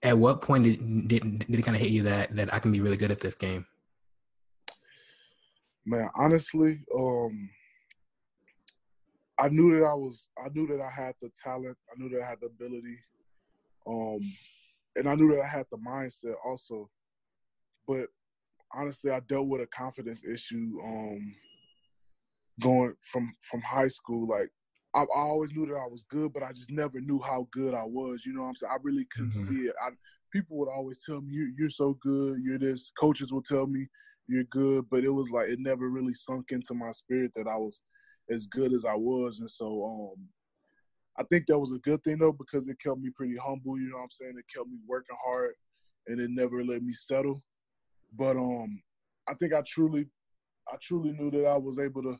at 0.02 0.16
what 0.16 0.42
point 0.42 0.64
did, 0.64 1.08
did, 1.08 1.38
did 1.46 1.58
it 1.58 1.62
kind 1.62 1.76
of 1.76 1.82
hit 1.82 1.90
you 1.90 2.02
that 2.04 2.34
that 2.36 2.52
I 2.52 2.58
can 2.58 2.72
be 2.72 2.80
really 2.80 2.96
good 2.96 3.10
at 3.10 3.20
this 3.20 3.34
game? 3.34 3.66
Man, 5.84 6.08
honestly, 6.14 6.80
um, 6.96 7.50
I 9.38 9.48
knew 9.48 9.78
that 9.78 9.86
I 9.86 9.94
was. 9.94 10.28
I 10.38 10.48
knew 10.52 10.66
that 10.68 10.80
I 10.80 10.90
had 10.90 11.14
the 11.22 11.30
talent. 11.42 11.76
I 11.90 12.00
knew 12.00 12.08
that 12.10 12.22
I 12.22 12.28
had 12.28 12.38
the 12.40 12.46
ability, 12.46 12.98
um, 13.86 14.20
and 14.96 15.08
I 15.08 15.14
knew 15.14 15.34
that 15.34 15.42
I 15.42 15.48
had 15.48 15.66
the 15.70 15.78
mindset 15.78 16.34
also. 16.44 16.90
But 17.86 18.06
honestly, 18.74 19.10
I 19.10 19.20
dealt 19.20 19.48
with 19.48 19.62
a 19.62 19.66
confidence 19.66 20.22
issue 20.24 20.78
um, 20.84 21.34
going 22.60 22.94
from 23.02 23.34
from 23.40 23.60
high 23.62 23.88
school. 23.88 24.28
Like 24.28 24.50
I, 24.94 25.00
I, 25.00 25.20
always 25.20 25.52
knew 25.52 25.66
that 25.66 25.74
I 25.74 25.86
was 25.86 26.04
good, 26.08 26.32
but 26.32 26.42
I 26.42 26.52
just 26.52 26.70
never 26.70 27.00
knew 27.00 27.20
how 27.20 27.46
good 27.52 27.74
I 27.74 27.84
was. 27.84 28.24
You 28.24 28.32
know 28.32 28.42
what 28.42 28.48
I'm 28.48 28.56
saying? 28.56 28.72
I 28.72 28.78
really 28.82 29.06
couldn't 29.14 29.32
mm-hmm. 29.32 29.54
see 29.54 29.60
it. 29.68 29.74
I, 29.84 29.90
people 30.32 30.56
would 30.58 30.68
always 30.68 30.98
tell 31.04 31.20
me, 31.20 31.32
you, 31.32 31.52
"You're 31.58 31.70
so 31.70 31.98
good. 32.00 32.38
You're 32.42 32.58
this." 32.58 32.90
Coaches 32.98 33.32
would 33.32 33.44
tell 33.44 33.66
me, 33.66 33.86
"You're 34.28 34.44
good," 34.44 34.86
but 34.90 35.04
it 35.04 35.10
was 35.10 35.30
like 35.30 35.48
it 35.48 35.58
never 35.60 35.90
really 35.90 36.14
sunk 36.14 36.52
into 36.52 36.74
my 36.74 36.90
spirit 36.92 37.32
that 37.36 37.46
I 37.46 37.56
was 37.56 37.82
as 38.30 38.46
good 38.46 38.72
as 38.72 38.84
I 38.84 38.94
was, 38.94 39.40
and 39.40 39.50
so 39.50 39.84
um, 39.84 40.28
I 41.18 41.24
think 41.24 41.46
that 41.46 41.58
was 41.58 41.72
a 41.72 41.78
good 41.78 42.02
thing 42.02 42.18
though 42.18 42.32
because 42.32 42.68
it 42.68 42.80
kept 42.82 42.98
me 42.98 43.10
pretty 43.14 43.36
humble. 43.36 43.78
You 43.78 43.90
know 43.90 43.96
what 43.96 44.04
I'm 44.04 44.10
saying? 44.10 44.34
It 44.38 44.44
kept 44.54 44.68
me 44.68 44.78
working 44.86 45.16
hard, 45.24 45.52
and 46.06 46.20
it 46.20 46.30
never 46.30 46.64
let 46.64 46.82
me 46.82 46.92
settle. 46.92 47.42
But 48.16 48.36
um, 48.36 48.80
I 49.28 49.34
think 49.34 49.52
I 49.52 49.62
truly, 49.66 50.06
I 50.72 50.76
truly 50.80 51.12
knew 51.12 51.30
that 51.30 51.46
I 51.46 51.58
was 51.58 51.78
able 51.78 52.02
to 52.02 52.16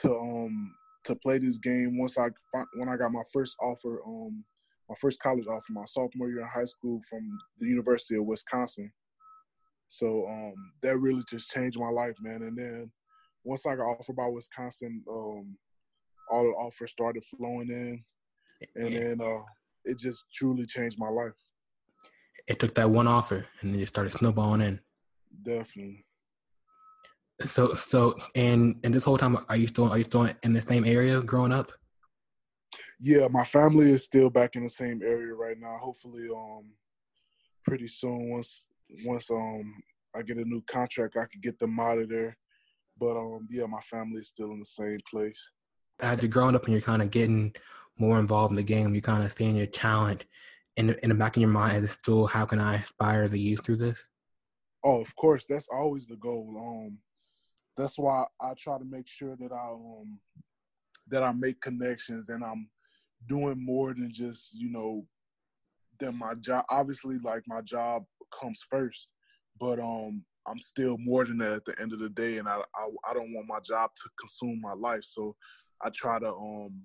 to 0.00 0.18
um 0.18 0.74
to 1.04 1.14
play 1.16 1.38
this 1.38 1.58
game 1.58 1.98
once 1.98 2.18
I 2.18 2.28
when 2.74 2.88
I 2.88 2.96
got 2.96 3.12
my 3.12 3.22
first 3.32 3.56
offer, 3.60 4.00
um, 4.06 4.44
my 4.88 4.94
first 5.00 5.20
college 5.20 5.46
offer, 5.46 5.72
my 5.72 5.84
sophomore 5.86 6.28
year 6.28 6.40
in 6.40 6.46
high 6.46 6.64
school 6.64 7.00
from 7.08 7.38
the 7.58 7.66
University 7.66 8.16
of 8.16 8.24
Wisconsin. 8.24 8.92
So 9.88 10.26
um, 10.28 10.54
that 10.82 10.98
really 10.98 11.22
just 11.28 11.50
changed 11.50 11.78
my 11.78 11.90
life, 11.90 12.16
man. 12.20 12.42
And 12.42 12.56
then 12.56 12.90
once 13.44 13.66
I 13.66 13.76
got 13.76 13.84
offered 13.84 14.16
by 14.16 14.26
Wisconsin, 14.26 15.02
um, 15.08 15.56
all 16.30 16.44
the 16.44 16.50
offers 16.50 16.90
started 16.90 17.24
flowing 17.24 17.70
in, 17.70 18.02
and 18.76 18.94
then 18.94 19.20
uh, 19.20 19.42
it 19.84 19.98
just 19.98 20.24
truly 20.32 20.66
changed 20.66 20.98
my 20.98 21.08
life. 21.08 21.32
It 22.46 22.58
took 22.58 22.74
that 22.74 22.90
one 22.90 23.06
offer, 23.06 23.46
and 23.60 23.74
then 23.74 23.80
it 23.80 23.88
started 23.88 24.12
snowballing 24.12 24.62
in. 24.62 24.80
Definitely. 25.42 26.04
So 27.42 27.74
so 27.74 28.16
and 28.34 28.76
and 28.84 28.94
this 28.94 29.04
whole 29.04 29.18
time 29.18 29.36
are 29.48 29.56
you 29.56 29.66
still 29.66 29.90
are 29.90 29.98
you 29.98 30.04
still 30.04 30.28
in 30.42 30.52
the 30.52 30.60
same 30.60 30.84
area 30.84 31.20
growing 31.20 31.52
up? 31.52 31.72
Yeah, 33.00 33.26
my 33.28 33.44
family 33.44 33.90
is 33.90 34.04
still 34.04 34.30
back 34.30 34.56
in 34.56 34.62
the 34.62 34.70
same 34.70 35.02
area 35.02 35.34
right 35.34 35.58
now. 35.58 35.78
Hopefully, 35.80 36.28
um, 36.34 36.70
pretty 37.64 37.88
soon 37.88 38.30
once 38.30 38.66
once 39.04 39.30
um 39.30 39.82
I 40.14 40.22
get 40.22 40.36
a 40.36 40.44
new 40.44 40.62
contract, 40.62 41.16
I 41.16 41.26
could 41.26 41.42
get 41.42 41.58
them 41.58 41.78
out 41.80 41.98
of 41.98 42.08
there. 42.08 42.36
But 42.98 43.16
um, 43.16 43.48
yeah, 43.50 43.66
my 43.66 43.80
family 43.80 44.20
is 44.20 44.28
still 44.28 44.52
in 44.52 44.60
the 44.60 44.66
same 44.66 45.00
place. 45.10 45.50
As 45.98 46.22
you're 46.22 46.30
growing 46.30 46.54
up 46.54 46.64
and 46.64 46.72
you're 46.72 46.82
kind 46.82 47.02
of 47.02 47.10
getting 47.10 47.54
more 47.98 48.18
involved 48.18 48.52
in 48.52 48.56
the 48.56 48.62
game, 48.62 48.94
you're 48.94 49.00
kind 49.00 49.24
of 49.24 49.32
seeing 49.32 49.56
your 49.56 49.66
talent 49.66 50.24
in 50.76 50.88
the, 50.88 51.02
in 51.02 51.08
the 51.08 51.14
back 51.14 51.36
of 51.36 51.40
your 51.40 51.50
mind. 51.50 51.78
Is 51.78 51.90
it 51.90 51.98
still 52.00 52.26
how 52.26 52.46
can 52.46 52.60
I 52.60 52.76
inspire 52.76 53.26
the 53.26 53.40
youth 53.40 53.64
through 53.64 53.76
this? 53.76 54.06
Oh, 54.84 55.00
of 55.00 55.14
course, 55.16 55.46
that's 55.48 55.68
always 55.72 56.06
the 56.06 56.16
goal. 56.16 56.54
Um, 56.58 56.98
that's 57.76 57.98
why 57.98 58.24
I 58.40 58.52
try 58.56 58.78
to 58.78 58.84
make 58.84 59.08
sure 59.08 59.36
that 59.36 59.52
I 59.52 59.70
um 59.72 60.18
that 61.08 61.22
I 61.22 61.32
make 61.32 61.60
connections 61.60 62.28
and 62.28 62.44
I'm 62.44 62.68
doing 63.28 63.64
more 63.64 63.94
than 63.94 64.12
just 64.12 64.54
you 64.54 64.70
know 64.70 65.06
than 66.00 66.18
my 66.18 66.34
job. 66.34 66.64
Obviously, 66.70 67.18
like 67.18 67.42
my 67.46 67.60
job 67.60 68.04
comes 68.38 68.64
first. 68.68 69.08
But 69.60 69.78
um, 69.78 70.24
I'm 70.46 70.60
still 70.60 70.98
more 70.98 71.24
than 71.24 71.38
that 71.38 71.52
at 71.52 71.64
the 71.64 71.80
end 71.80 71.92
of 71.92 72.00
the 72.00 72.08
day, 72.08 72.38
and 72.38 72.48
I, 72.48 72.56
I 72.74 72.88
I 73.08 73.14
don't 73.14 73.32
want 73.32 73.46
my 73.46 73.60
job 73.60 73.90
to 73.94 74.10
consume 74.18 74.60
my 74.60 74.74
life. 74.74 75.04
So 75.04 75.36
I 75.82 75.90
try 75.90 76.18
to 76.18 76.28
um 76.28 76.82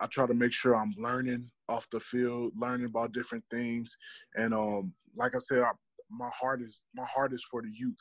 I 0.00 0.06
try 0.06 0.26
to 0.26 0.34
make 0.34 0.52
sure 0.52 0.76
I'm 0.76 0.94
learning 0.96 1.50
off 1.68 1.88
the 1.90 2.00
field, 2.00 2.52
learning 2.56 2.86
about 2.86 3.12
different 3.12 3.44
things, 3.50 3.96
and 4.36 4.54
um 4.54 4.92
like 5.16 5.34
I 5.34 5.38
said, 5.38 5.60
I, 5.60 5.72
my 6.10 6.30
heart 6.32 6.62
is 6.62 6.80
my 6.94 7.06
heart 7.06 7.32
is 7.32 7.44
for 7.50 7.62
the 7.62 7.70
youth 7.72 7.96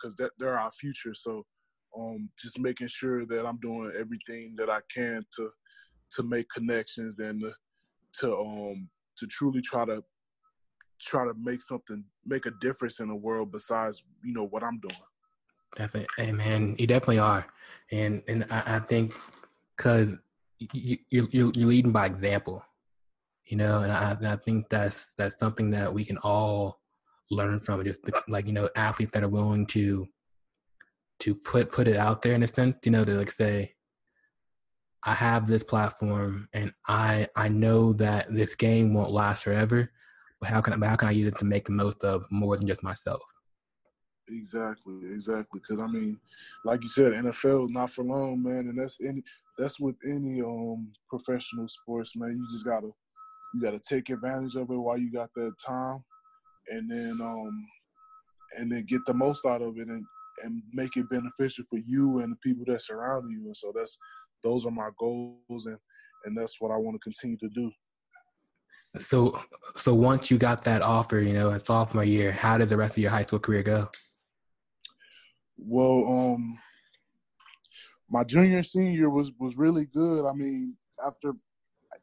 because 0.00 0.16
that 0.16 0.30
they're 0.38 0.58
our 0.58 0.72
future. 0.72 1.14
So 1.14 1.44
um 1.96 2.28
just 2.38 2.58
making 2.58 2.88
sure 2.88 3.24
that 3.26 3.46
I'm 3.46 3.58
doing 3.58 3.92
everything 3.98 4.54
that 4.58 4.70
I 4.70 4.80
can 4.94 5.24
to 5.36 5.50
to 6.12 6.22
make 6.22 6.46
connections 6.50 7.18
and 7.18 7.40
to, 7.40 7.52
to 8.20 8.36
um 8.36 8.88
to 9.18 9.26
truly 9.26 9.60
try 9.60 9.84
to 9.84 10.02
try 11.00 11.24
to 11.24 11.34
make 11.38 11.62
something 11.62 12.04
make 12.24 12.46
a 12.46 12.52
difference 12.60 13.00
in 13.00 13.08
the 13.08 13.14
world 13.14 13.52
besides 13.52 14.02
you 14.22 14.32
know 14.32 14.46
what 14.46 14.62
I'm 14.62 14.78
doing. 14.78 15.00
Definitely, 15.76 16.08
hey 16.16 16.32
man, 16.32 16.76
you 16.78 16.86
definitely 16.86 17.18
are, 17.18 17.46
and 17.90 18.22
and 18.28 18.46
I, 18.50 18.76
I 18.76 18.78
think 18.78 19.12
because 19.76 20.18
you, 20.72 20.98
you 21.10 21.28
you're 21.32 21.50
leading 21.52 21.90
by 21.90 22.06
example, 22.06 22.62
you 23.44 23.56
know, 23.56 23.80
and 23.80 23.92
I 23.92 24.12
and 24.12 24.28
I 24.28 24.36
think 24.36 24.68
that's 24.68 25.06
that's 25.16 25.38
something 25.38 25.70
that 25.70 25.92
we 25.92 26.04
can 26.04 26.18
all 26.18 26.80
learn 27.30 27.58
from. 27.58 27.80
it. 27.80 27.84
Just 27.84 28.00
like 28.28 28.46
you 28.46 28.52
know, 28.52 28.68
athletes 28.76 29.12
that 29.12 29.24
are 29.24 29.28
willing 29.28 29.66
to 29.66 30.06
to 31.20 31.34
put 31.34 31.72
put 31.72 31.88
it 31.88 31.96
out 31.96 32.22
there 32.22 32.34
in 32.34 32.42
a 32.42 32.48
sense, 32.48 32.76
you 32.84 32.92
know, 32.92 33.04
to 33.04 33.14
like 33.14 33.30
say, 33.30 33.74
I 35.02 35.14
have 35.14 35.46
this 35.46 35.62
platform 35.62 36.48
and 36.52 36.72
I 36.88 37.28
I 37.36 37.48
know 37.48 37.92
that 37.94 38.32
this 38.34 38.54
game 38.54 38.94
won't 38.94 39.12
last 39.12 39.44
forever, 39.44 39.90
but 40.40 40.50
how 40.50 40.60
can 40.60 40.82
I 40.82 40.86
how 40.86 40.96
can 40.96 41.08
I 41.08 41.12
use 41.12 41.28
it 41.28 41.38
to 41.38 41.44
make 41.44 41.66
the 41.66 41.72
most 41.72 42.02
of 42.04 42.26
more 42.30 42.56
than 42.56 42.66
just 42.66 42.82
myself? 42.82 43.22
Exactly, 44.28 45.12
exactly. 45.12 45.60
Because 45.60 45.82
I 45.82 45.86
mean, 45.86 46.18
like 46.64 46.82
you 46.82 46.88
said, 46.88 47.12
NFL 47.12 47.68
not 47.70 47.90
for 47.90 48.04
long, 48.04 48.42
man, 48.42 48.68
and 48.68 48.78
that's 48.78 48.98
any 49.06 49.22
that's 49.58 49.78
with 49.78 49.96
any 50.06 50.40
um 50.40 50.90
professional 51.08 51.68
sports, 51.68 52.16
man. 52.16 52.36
You 52.36 52.46
just 52.50 52.64
gotta 52.64 52.90
you 53.54 53.60
gotta 53.60 53.78
take 53.78 54.08
advantage 54.10 54.56
of 54.56 54.70
it 54.70 54.76
while 54.76 54.98
you 54.98 55.12
got 55.12 55.30
that 55.34 55.52
time, 55.64 56.02
and 56.68 56.90
then 56.90 57.18
um 57.20 57.66
and 58.58 58.70
then 58.70 58.84
get 58.86 59.00
the 59.06 59.14
most 59.14 59.44
out 59.46 59.62
of 59.62 59.78
it 59.78 59.88
and 59.88 60.04
and 60.42 60.62
make 60.72 60.96
it 60.96 61.08
beneficial 61.10 61.64
for 61.70 61.78
you 61.78 62.20
and 62.20 62.32
the 62.32 62.36
people 62.42 62.64
that 62.66 62.82
surround 62.82 63.30
you. 63.30 63.44
And 63.46 63.56
so 63.56 63.72
that's 63.74 63.98
those 64.42 64.66
are 64.66 64.70
my 64.70 64.90
goals, 64.98 65.66
and 65.66 65.78
and 66.24 66.36
that's 66.36 66.60
what 66.60 66.70
I 66.70 66.76
want 66.76 66.96
to 66.96 67.00
continue 67.00 67.36
to 67.38 67.48
do. 67.48 67.70
So, 68.98 69.40
so 69.76 69.94
once 69.94 70.30
you 70.30 70.38
got 70.38 70.62
that 70.62 70.80
offer, 70.80 71.18
you 71.18 71.32
know, 71.32 71.50
in 71.50 71.64
sophomore 71.64 72.04
year, 72.04 72.30
how 72.30 72.58
did 72.58 72.68
the 72.68 72.76
rest 72.76 72.92
of 72.92 72.98
your 72.98 73.10
high 73.10 73.22
school 73.22 73.40
career 73.40 73.62
go? 73.62 73.88
Well, 75.58 76.04
um, 76.06 76.58
my 78.08 78.22
junior 78.24 78.62
senior 78.62 79.10
was 79.10 79.32
was 79.38 79.56
really 79.56 79.86
good. 79.86 80.28
I 80.28 80.32
mean, 80.32 80.76
after 81.04 81.32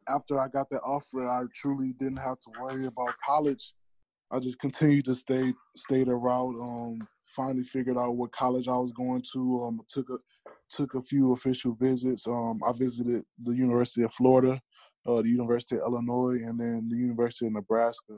after 0.09 0.39
I 0.39 0.47
got 0.47 0.69
that 0.71 0.81
offer, 0.81 1.27
I 1.27 1.43
truly 1.55 1.93
didn't 1.93 2.17
have 2.17 2.39
to 2.41 2.61
worry 2.61 2.85
about 2.87 3.13
college. 3.25 3.73
I 4.31 4.39
just 4.39 4.59
continued 4.59 5.05
to 5.05 5.15
stay 5.15 5.53
stay 5.75 6.03
the 6.03 6.15
route. 6.15 6.55
Um, 6.61 7.07
finally 7.35 7.63
figured 7.63 7.97
out 7.97 8.15
what 8.15 8.31
college 8.31 8.67
I 8.67 8.77
was 8.77 8.91
going 8.91 9.23
to. 9.33 9.63
Um, 9.63 9.81
took 9.89 10.09
a 10.09 10.17
took 10.69 10.95
a 10.95 11.01
few 11.01 11.33
official 11.33 11.73
visits. 11.73 12.27
Um, 12.27 12.61
I 12.65 12.71
visited 12.73 13.23
the 13.43 13.53
University 13.53 14.03
of 14.03 14.13
Florida, 14.13 14.61
uh, 15.05 15.21
the 15.21 15.29
University 15.29 15.75
of 15.75 15.81
Illinois, 15.81 16.39
and 16.45 16.59
then 16.59 16.87
the 16.89 16.97
University 16.97 17.47
of 17.47 17.53
Nebraska. 17.53 18.17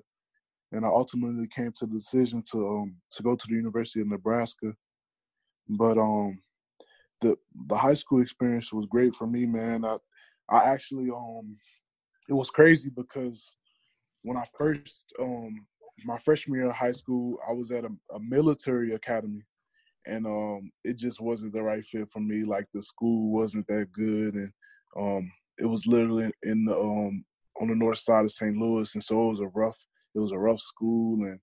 And 0.72 0.86
I 0.86 0.88
ultimately 0.88 1.48
came 1.48 1.72
to 1.78 1.86
the 1.86 1.94
decision 1.94 2.44
to 2.52 2.68
um, 2.68 2.96
to 3.12 3.24
go 3.24 3.36
to 3.36 3.48
the 3.48 3.56
University 3.56 4.02
of 4.02 4.08
Nebraska 4.08 4.74
but 5.70 5.98
um, 5.98 6.40
the 7.22 7.36
the 7.68 7.76
high 7.76 7.94
school 7.94 8.22
experience 8.22 8.74
was 8.74 8.86
great 8.86 9.16
for 9.16 9.28
me, 9.28 9.46
man. 9.46 9.86
I 9.86 9.98
I 10.50 10.66
actually 10.66 11.10
um, 11.10 11.58
it 12.30 12.34
was 12.34 12.50
crazy 12.50 12.90
because 12.90 13.56
when 14.24 14.38
I 14.38 14.46
first 14.58 15.06
um 15.20 15.66
my 16.06 16.18
freshman 16.18 16.60
year 16.60 16.70
of 16.70 16.76
high 16.76 16.92
school, 16.92 17.38
I 17.48 17.54
was 17.54 17.72
at 17.72 17.86
a, 17.86 17.90
a 18.14 18.20
military 18.20 18.94
academy, 18.94 19.42
and 20.06 20.26
um, 20.26 20.72
it 20.84 20.98
just 20.98 21.22
wasn't 21.22 21.54
the 21.54 21.62
right 21.62 21.84
fit 21.84 22.10
for 22.12 22.20
me. 22.20 22.44
Like 22.44 22.66
the 22.74 22.82
school 22.82 23.32
wasn't 23.32 23.68
that 23.68 23.92
good, 23.94 24.36
and 24.36 24.52
um, 24.98 25.32
it 25.58 25.66
was 25.66 25.86
literally 25.88 26.32
in 26.44 26.66
the 26.66 26.78
um 26.78 27.24
on 27.62 27.68
the 27.68 27.76
north 27.76 28.00
side 28.00 28.26
of 28.26 28.32
St. 28.32 28.58
Louis, 28.58 28.94
and 28.94 29.04
so 29.04 29.26
it 29.26 29.30
was 29.30 29.40
a 29.40 29.48
rough 29.48 29.78
it 30.16 30.20
was 30.20 30.32
a 30.32 30.38
rough 30.38 30.60
school, 30.60 31.24
and 31.24 31.40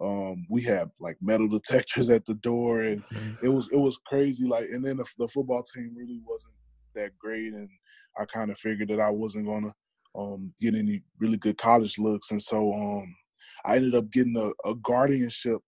um, 0.00 0.46
we 0.48 0.62
had 0.62 0.90
like 1.00 1.16
metal 1.20 1.48
detectors 1.58 2.10
at 2.10 2.24
the 2.26 2.34
door, 2.34 2.82
and 2.82 3.04
mm-hmm. 3.06 3.44
it 3.44 3.48
was 3.48 3.68
it 3.72 3.78
was 3.78 3.98
crazy. 4.06 4.46
Like, 4.46 4.68
and 4.72 4.84
then 4.84 4.98
the, 4.98 5.04
the, 5.18 5.28
football 5.28 5.62
team 5.62 5.94
really 5.96 6.20
wasn't 6.26 6.54
that 6.94 7.16
great, 7.18 7.52
and 7.52 7.68
I 8.18 8.24
kind 8.24 8.50
of 8.50 8.58
figured 8.58 8.88
that 8.88 9.00
I 9.00 9.10
wasn't 9.10 9.46
gonna 9.46 9.74
um, 10.16 10.52
get 10.60 10.74
any 10.74 11.02
really 11.18 11.36
good 11.36 11.58
college 11.58 11.98
looks, 11.98 12.30
and 12.30 12.42
so 12.42 12.72
um, 12.72 13.14
I 13.64 13.76
ended 13.76 13.94
up 13.94 14.10
getting 14.10 14.36
a, 14.36 14.50
a 14.68 14.74
guardianship 14.76 15.60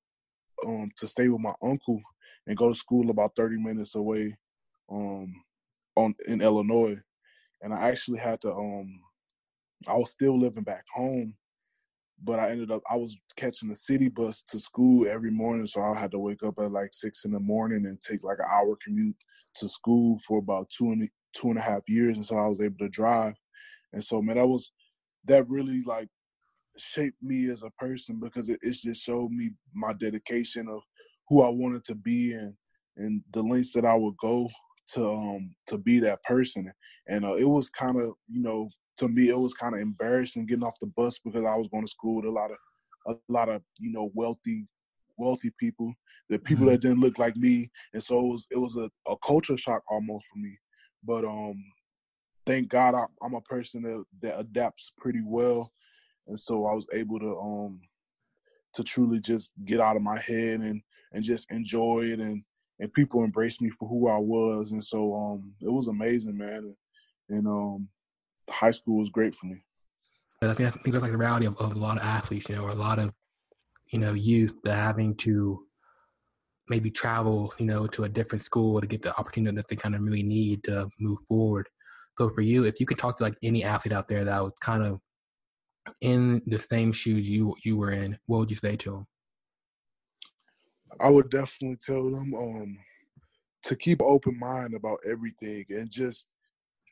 um, 0.66 0.90
to 0.96 1.08
stay 1.08 1.28
with 1.28 1.40
my 1.40 1.54
uncle 1.62 2.00
and 2.46 2.56
go 2.56 2.68
to 2.68 2.74
school 2.74 3.10
about 3.10 3.32
30 3.36 3.56
minutes 3.58 3.94
away 3.94 4.34
um, 4.90 5.32
on 5.96 6.14
in 6.26 6.40
Illinois, 6.40 6.96
and 7.62 7.72
I 7.72 7.88
actually 7.88 8.18
had 8.18 8.40
to. 8.42 8.52
Um, 8.52 9.00
I 9.88 9.96
was 9.96 10.10
still 10.10 10.38
living 10.38 10.64
back 10.64 10.84
home 10.94 11.34
but 12.22 12.38
I 12.38 12.50
ended 12.50 12.70
up 12.70 12.82
I 12.90 12.96
was 12.96 13.16
catching 13.36 13.68
the 13.68 13.76
city 13.76 14.08
bus 14.08 14.42
to 14.48 14.60
school 14.60 15.08
every 15.08 15.30
morning, 15.30 15.66
so 15.66 15.82
I 15.82 15.98
had 15.98 16.10
to 16.12 16.18
wake 16.18 16.42
up 16.42 16.54
at 16.58 16.72
like 16.72 16.92
six 16.92 17.24
in 17.24 17.32
the 17.32 17.40
morning 17.40 17.86
and 17.86 18.00
take 18.00 18.22
like 18.22 18.38
an 18.38 18.46
hour 18.50 18.76
commute 18.84 19.16
to 19.56 19.68
school 19.68 20.18
for 20.26 20.38
about 20.38 20.68
two 20.70 20.92
and 20.92 21.08
two 21.34 21.48
and 21.48 21.58
a 21.58 21.62
half 21.62 21.82
years 21.88 22.16
and 22.16 22.26
so 22.26 22.36
I 22.36 22.46
was 22.46 22.60
able 22.60 22.78
to 22.78 22.88
drive. 22.88 23.34
And 23.92 24.02
so, 24.02 24.20
man, 24.20 24.36
that 24.36 24.46
was 24.46 24.72
that 25.26 25.48
really 25.48 25.82
like 25.86 26.08
shaped 26.78 27.22
me 27.22 27.50
as 27.50 27.62
a 27.62 27.70
person 27.78 28.18
because 28.20 28.48
it, 28.48 28.58
it 28.62 28.72
just 28.72 29.02
showed 29.02 29.30
me 29.30 29.50
my 29.74 29.92
dedication 29.92 30.68
of 30.68 30.82
who 31.28 31.42
I 31.42 31.48
wanted 31.48 31.84
to 31.84 31.94
be 31.94 32.32
and 32.32 32.54
and 32.96 33.22
the 33.32 33.42
lengths 33.42 33.72
that 33.72 33.84
I 33.84 33.94
would 33.94 34.16
go 34.18 34.48
to 34.94 35.10
um 35.10 35.54
to 35.68 35.78
be 35.78 36.00
that 36.00 36.22
person. 36.24 36.72
And 37.08 37.24
uh, 37.24 37.34
it 37.34 37.48
was 37.48 37.70
kind 37.70 38.00
of 38.00 38.14
you 38.28 38.42
know 38.42 38.68
to 38.98 39.08
me 39.08 39.28
it 39.28 39.38
was 39.38 39.54
kind 39.54 39.74
of 39.74 39.80
embarrassing 39.80 40.46
getting 40.46 40.64
off 40.64 40.78
the 40.80 40.88
bus 40.88 41.18
because 41.18 41.44
I 41.44 41.56
was 41.56 41.68
going 41.68 41.84
to 41.84 41.90
school 41.90 42.16
with 42.16 42.26
a 42.26 42.30
lot 42.30 42.50
of 42.50 42.56
a 43.06 43.32
lot 43.32 43.48
of 43.48 43.62
you 43.78 43.92
know 43.92 44.10
wealthy 44.14 44.66
wealthy 45.20 45.52
people, 45.58 45.92
the 46.30 46.38
people 46.38 46.64
mm-hmm. 46.64 46.72
that 46.72 46.80
didn't 46.80 47.00
look 47.00 47.18
like 47.18 47.36
me, 47.36 47.70
and 47.92 48.02
so 48.02 48.18
it 48.18 48.26
was 48.26 48.46
it 48.50 48.58
was 48.58 48.76
a, 48.76 48.90
a 49.08 49.16
culture 49.24 49.56
shock 49.56 49.82
almost 49.88 50.26
for 50.32 50.38
me. 50.38 50.58
But 51.04 51.24
um, 51.24 51.62
thank 52.46 52.68
God 52.68 52.94
I, 52.94 53.04
I'm 53.22 53.34
a 53.34 53.40
person 53.42 53.82
that 53.82 54.04
that 54.22 54.40
adapts 54.40 54.92
pretty 54.98 55.22
well, 55.24 55.70
and 56.28 56.38
so 56.38 56.66
I 56.66 56.74
was 56.74 56.86
able 56.92 57.18
to 57.18 57.38
um 57.38 57.80
to 58.74 58.84
truly 58.84 59.20
just 59.20 59.52
get 59.64 59.80
out 59.80 59.96
of 59.96 60.02
my 60.02 60.18
head 60.20 60.60
and 60.60 60.80
and 61.12 61.24
just 61.24 61.50
enjoy 61.50 62.02
it 62.04 62.20
and 62.20 62.42
and 62.78 62.92
people 62.94 63.24
embraced 63.24 63.60
me 63.60 63.70
for 63.70 63.88
who 63.88 64.08
I 64.08 64.16
was, 64.16 64.72
and 64.72 64.82
so 64.82 65.14
um 65.14 65.52
it 65.60 65.70
was 65.70 65.88
amazing, 65.88 66.36
man. 66.36 66.56
And, 66.56 66.76
and 67.28 67.46
um 67.46 67.88
high 68.48 68.70
school 68.70 68.98
was 68.98 69.10
great 69.10 69.34
for 69.34 69.46
me. 69.46 69.62
I 70.42 70.54
think 70.54 70.68
I 70.68 70.70
think 70.70 70.92
that's 70.92 71.02
like 71.02 71.12
the 71.12 71.18
reality 71.18 71.46
of, 71.46 71.56
of 71.58 71.72
a 71.72 71.78
lot 71.78 71.98
of 71.98 72.02
athletes, 72.02 72.48
you 72.48 72.56
know, 72.56 72.64
or 72.64 72.70
a 72.70 72.74
lot 72.74 72.98
of 72.98 73.12
you 73.92 73.98
know 73.98 74.14
youth 74.14 74.54
that 74.64 74.74
having 74.74 75.14
to 75.16 75.66
maybe 76.68 76.90
travel, 76.90 77.52
you 77.58 77.66
know, 77.66 77.86
to 77.88 78.04
a 78.04 78.08
different 78.08 78.44
school 78.44 78.80
to 78.80 78.86
get 78.86 79.02
the 79.02 79.14
opportunity 79.18 79.54
that 79.56 79.68
they 79.68 79.76
kind 79.76 79.94
of 79.94 80.02
really 80.02 80.22
need 80.22 80.62
to 80.64 80.88
move 80.98 81.18
forward. 81.28 81.68
So 82.16 82.30
for 82.30 82.42
you, 82.42 82.64
if 82.64 82.78
you 82.78 82.86
could 82.86 82.98
talk 82.98 83.18
to 83.18 83.24
like 83.24 83.36
any 83.42 83.64
athlete 83.64 83.92
out 83.92 84.08
there 84.08 84.24
that 84.24 84.42
was 84.42 84.52
kind 84.60 84.84
of 84.84 85.00
in 86.00 86.42
the 86.46 86.58
same 86.58 86.92
shoes 86.92 87.28
you 87.28 87.54
you 87.64 87.76
were 87.76 87.90
in, 87.90 88.18
what 88.26 88.38
would 88.38 88.50
you 88.50 88.56
say 88.56 88.76
to 88.76 88.90
them? 88.90 89.06
I 91.00 91.08
would 91.08 91.30
definitely 91.30 91.78
tell 91.80 92.10
them 92.10 92.34
um, 92.34 92.78
to 93.64 93.76
keep 93.76 94.02
open 94.02 94.38
mind 94.38 94.74
about 94.74 94.98
everything 95.08 95.64
and 95.70 95.90
just 95.90 96.26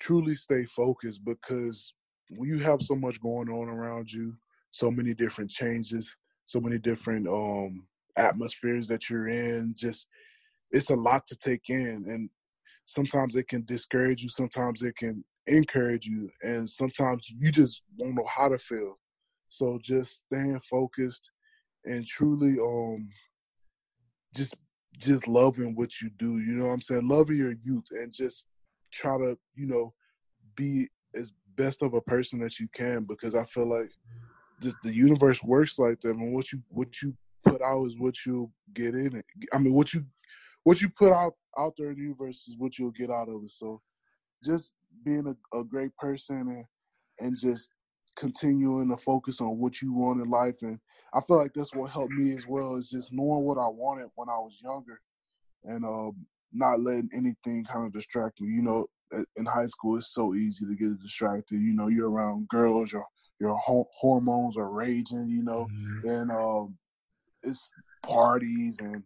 truly 0.01 0.35
stay 0.35 0.65
focused 0.65 1.25
because 1.25 1.95
when 2.31 2.49
you 2.49 2.59
have 2.59 2.83
so 2.83 2.95
much 2.95 3.21
going 3.21 3.49
on 3.49 3.69
around 3.69 4.13
you, 4.13 4.35
so 4.71 4.91
many 4.91 5.15
different 5.15 5.51
changes, 5.51 6.15
so 6.45 6.61
many 6.61 6.79
different 6.79 7.27
um 7.27 7.87
atmospheres 8.17 8.89
that 8.89 9.09
you're 9.09 9.29
in, 9.29 9.75
just 9.77 10.09
it's 10.71 10.91
a 10.91 10.97
lot 10.97 11.27
to 11.27 11.37
take 11.37 11.69
in 11.71 12.05
and 12.09 12.29
sometimes 12.85 13.37
it 13.37 13.49
can 13.49 13.65
discourage 13.65 14.23
you, 14.23 14.29
sometimes 14.29 14.83
it 14.83 14.97
can 14.97 15.25
encourage 15.49 16.07
you, 16.07 16.29
and 16.43 16.69
sometimes 16.69 17.29
you 17.31 17.51
just 17.51 17.83
won't 17.97 18.15
know 18.15 18.27
how 18.29 18.49
to 18.49 18.59
feel. 18.59 18.99
So 19.49 19.79
just 19.83 20.27
staying 20.27 20.61
focused 20.69 21.31
and 21.85 22.07
truly 22.07 22.59
um 22.61 23.09
just 24.35 24.55
just 24.99 25.29
loving 25.29 25.75
what 25.75 26.01
you 26.01 26.11
do, 26.19 26.39
you 26.39 26.53
know 26.55 26.67
what 26.67 26.73
I'm 26.73 26.81
saying? 26.81 27.09
Loving 27.09 27.37
your 27.37 27.55
youth 27.63 27.87
and 27.93 28.13
just 28.13 28.47
try 28.93 29.17
to, 29.17 29.39
you 29.55 29.67
know, 29.67 29.95
be 30.57 30.89
as 31.15 31.33
best 31.57 31.83
of 31.83 31.95
a 31.95 32.01
person 32.01 32.41
that 32.41 32.59
you 32.59 32.69
can 32.75 33.05
because 33.05 33.35
I 33.35 33.45
feel 33.45 33.69
like 33.69 33.91
just 34.61 34.77
the 34.83 34.93
universe 34.93 35.43
works 35.43 35.79
like 35.79 36.01
that. 36.01 36.11
And 36.11 36.35
what 36.35 36.53
you 36.53 36.63
what 36.69 37.01
you 37.01 37.15
put 37.45 37.63
out 37.63 37.87
is 37.87 37.99
what 37.99 38.15
you'll 38.27 38.53
get 38.75 38.95
in 38.95 39.17
it. 39.17 39.25
I 39.53 39.59
mean, 39.59 39.75
what 39.75 39.95
you 39.95 40.05
what 40.65 40.81
you 40.83 40.89
put 40.89 41.13
out 41.13 41.35
out 41.59 41.75
there 41.79 41.91
in 41.91 41.97
the 41.97 42.03
universe 42.03 42.47
is 42.49 42.57
what 42.59 42.79
you'll 42.79 42.91
get 42.91 43.11
out 43.11 43.29
of 43.29 43.43
it. 43.45 43.51
So, 43.51 43.81
just 44.45 44.73
being 45.05 45.27
a, 45.27 45.59
a 45.59 45.65
great 45.65 45.95
person 45.97 46.37
and 46.37 46.65
and 47.21 47.39
just 47.39 47.71
continuing 48.17 48.89
to 48.89 48.97
focus 48.97 49.41
on 49.41 49.59
what 49.59 49.81
you 49.81 49.93
want 49.93 50.21
in 50.21 50.29
life 50.29 50.57
and 50.63 50.79
I 51.15 51.21
feel 51.21 51.39
like 51.39 51.53
that's 51.55 51.75
what 51.75 51.91
helped 51.91 52.13
me 52.13 52.33
as 52.37 52.47
well 52.47 52.77
is 52.77 52.91
just 52.91 53.13
knowing 53.13 53.45
what 53.45 53.59
I 53.59 53.69
wanted 53.69 54.09
when 54.17 54.29
I 54.29 54.39
was 54.39 54.61
younger 54.63 55.01
and 55.65 55.85
um, 55.85 56.27
not 56.53 56.81
letting 56.81 57.11
anything 57.15 57.65
kind 57.65 57.87
of 57.87 57.93
distract 57.93 58.41
me. 58.41 58.49
You 58.49 58.63
know, 58.63 58.87
in 59.37 59.47
high 59.47 59.67
school, 59.67 59.97
it's 59.97 60.13
so 60.13 60.35
easy 60.35 60.67
to 60.67 60.75
get 60.75 61.01
distracted. 61.01 61.61
You 61.61 61.75
know, 61.75 61.89
you're 61.89 62.11
around 62.11 62.49
girls, 62.49 62.93
your 62.93 63.07
your 63.41 63.59
hormones 63.65 64.57
are 64.57 64.71
raging. 64.71 65.29
You 65.29 65.43
know, 65.43 65.67
mm-hmm. 65.73 66.09
and 66.09 66.31
um, 66.31 66.77
it's 67.43 67.71
parties 68.03 68.81
and 68.81 69.03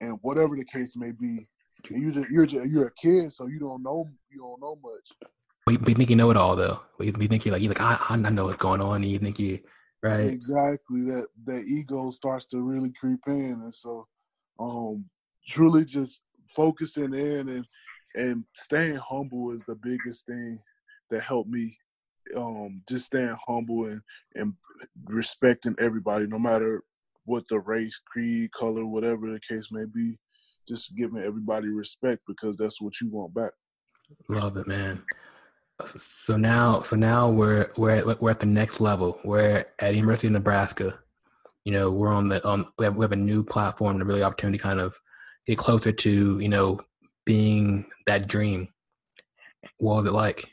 and 0.00 0.18
whatever 0.22 0.56
the 0.56 0.64
case 0.64 0.96
may 0.96 1.12
be. 1.12 1.46
You 1.90 2.10
just 2.12 2.30
you're 2.30 2.46
just, 2.46 2.68
you're 2.70 2.86
a 2.86 2.94
kid, 2.94 3.32
so 3.32 3.46
you 3.46 3.58
don't 3.58 3.82
know 3.82 4.08
you 4.30 4.38
don't 4.38 4.60
know 4.60 4.78
much. 4.82 5.30
We, 5.66 5.76
we 5.78 5.94
think 5.94 6.10
you 6.10 6.16
know 6.16 6.30
it 6.30 6.36
all 6.36 6.56
though. 6.56 6.80
We, 6.98 7.10
we 7.12 7.26
think 7.26 7.44
you 7.44 7.52
like 7.52 7.62
you 7.62 7.68
like 7.68 7.80
I 7.80 7.98
I 8.08 8.16
know 8.16 8.44
what's 8.44 8.58
going 8.58 8.80
on. 8.80 8.96
And 8.96 9.04
you 9.04 9.18
think 9.18 9.38
you 9.38 9.60
right 10.02 10.20
exactly 10.20 11.02
that 11.04 11.26
that 11.44 11.64
ego 11.66 12.10
starts 12.10 12.46
to 12.46 12.60
really 12.60 12.92
creep 12.98 13.20
in, 13.26 13.60
and 13.62 13.74
so 13.74 14.06
um 14.58 15.04
truly 15.46 15.84
just 15.84 16.22
focusing 16.54 17.14
in 17.14 17.48
and 17.48 17.66
and 18.14 18.44
staying 18.54 18.96
humble 18.96 19.52
is 19.52 19.62
the 19.64 19.74
biggest 19.74 20.26
thing 20.26 20.58
that 21.10 21.22
helped 21.22 21.50
me 21.50 21.76
um 22.36 22.82
just 22.88 23.06
staying 23.06 23.36
humble 23.46 23.86
and 23.86 24.00
and 24.34 24.54
respecting 25.04 25.74
everybody 25.78 26.26
no 26.26 26.38
matter 26.38 26.82
what 27.24 27.44
the 27.48 27.58
race 27.60 28.00
creed 28.06 28.50
color 28.52 28.86
whatever 28.86 29.30
the 29.30 29.40
case 29.40 29.68
may 29.70 29.84
be 29.84 30.16
just 30.68 30.94
giving 30.96 31.22
everybody 31.22 31.68
respect 31.68 32.22
because 32.26 32.56
that's 32.56 32.80
what 32.80 33.00
you 33.00 33.08
want 33.10 33.32
back 33.34 33.52
love 34.28 34.56
it 34.56 34.66
man 34.66 35.02
so 36.24 36.36
now 36.36 36.82
so 36.82 36.96
now 36.96 37.28
we're 37.28 37.68
we're 37.76 37.96
at, 37.96 38.20
we're 38.20 38.30
at 38.30 38.40
the 38.40 38.46
next 38.46 38.80
level 38.80 39.18
we're 39.24 39.64
at 39.80 39.94
university 39.94 40.26
of 40.26 40.32
nebraska 40.32 40.98
you 41.64 41.72
know 41.72 41.90
we're 41.90 42.12
on 42.12 42.26
the 42.26 42.46
on 42.46 42.66
we 42.78 42.84
have, 42.84 42.96
we 42.96 43.04
have 43.04 43.12
a 43.12 43.16
new 43.16 43.44
platform 43.44 43.96
and 43.96 44.02
a 44.02 44.04
really 44.04 44.22
opportunity 44.22 44.58
kind 44.58 44.80
of 44.80 44.96
get 45.46 45.58
closer 45.58 45.92
to 45.92 46.38
you 46.40 46.48
know 46.48 46.80
being 47.26 47.84
that 48.06 48.26
dream? 48.28 48.68
What 49.78 49.96
was 49.96 50.06
it 50.06 50.12
like? 50.12 50.48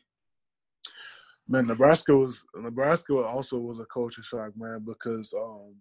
Man, 1.48 1.68
Nebraska 1.68 2.16
was 2.16 2.44
Nebraska 2.56 3.16
also 3.16 3.58
was 3.60 3.80
a 3.80 3.86
culture 3.86 4.24
shock, 4.24 4.52
man, 4.58 4.86
because 4.86 5.34
um 5.34 5.76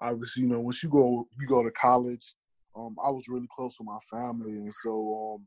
obviously, 0.00 0.44
you 0.44 0.48
know, 0.48 0.60
once 0.60 0.82
you 0.82 0.88
go 0.88 1.28
you 1.38 1.46
go 1.46 1.62
to 1.62 1.70
college, 1.72 2.34
um, 2.78 2.96
I 3.04 3.10
was 3.10 3.28
really 3.28 3.48
close 3.50 3.76
with 3.78 3.86
my 3.88 3.98
family 4.10 4.52
and 4.52 4.72
so 4.72 5.34
um 5.36 5.46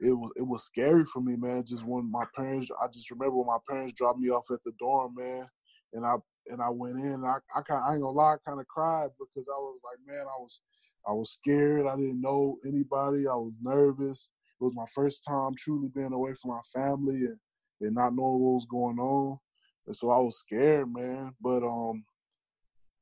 it 0.00 0.12
was 0.12 0.30
it 0.36 0.42
was 0.46 0.64
scary 0.64 1.04
for 1.04 1.20
me, 1.20 1.36
man. 1.36 1.64
Just 1.64 1.84
when 1.84 2.10
my 2.10 2.24
parents 2.36 2.68
I 2.82 2.86
just 2.88 3.10
remember 3.10 3.36
when 3.36 3.46
my 3.46 3.58
parents 3.68 3.94
dropped 3.94 4.18
me 4.18 4.28
off 4.28 4.50
at 4.50 4.62
the 4.64 4.72
dorm, 4.78 5.14
man, 5.16 5.44
and 5.92 6.04
I 6.04 6.14
and 6.48 6.60
I 6.60 6.68
went 6.70 6.96
in 6.98 7.24
I 7.24 7.36
I, 7.56 7.62
kinda, 7.62 7.82
I 7.82 7.92
ain't 7.92 8.02
gonna 8.02 8.12
lie, 8.12 8.36
kinda 8.46 8.64
cried 8.68 9.08
because 9.18 9.48
I 9.48 9.58
was 9.58 9.80
like, 9.84 9.98
man, 10.06 10.26
I 10.26 10.38
was 10.40 10.60
I 11.06 11.12
was 11.12 11.32
scared. 11.32 11.86
I 11.86 11.96
didn't 11.96 12.20
know 12.20 12.58
anybody. 12.66 13.26
I 13.28 13.36
was 13.36 13.52
nervous. 13.62 14.30
It 14.60 14.64
was 14.64 14.74
my 14.74 14.86
first 14.94 15.24
time 15.26 15.52
truly 15.56 15.88
being 15.94 16.12
away 16.12 16.34
from 16.34 16.52
my 16.52 16.60
family 16.72 17.26
and, 17.26 17.38
and 17.80 17.94
not 17.94 18.14
knowing 18.14 18.40
what 18.40 18.54
was 18.54 18.66
going 18.66 18.98
on. 18.98 19.38
And 19.86 19.94
so 19.94 20.10
I 20.10 20.18
was 20.18 20.38
scared, 20.38 20.92
man. 20.92 21.32
But 21.40 21.62
um 21.62 22.04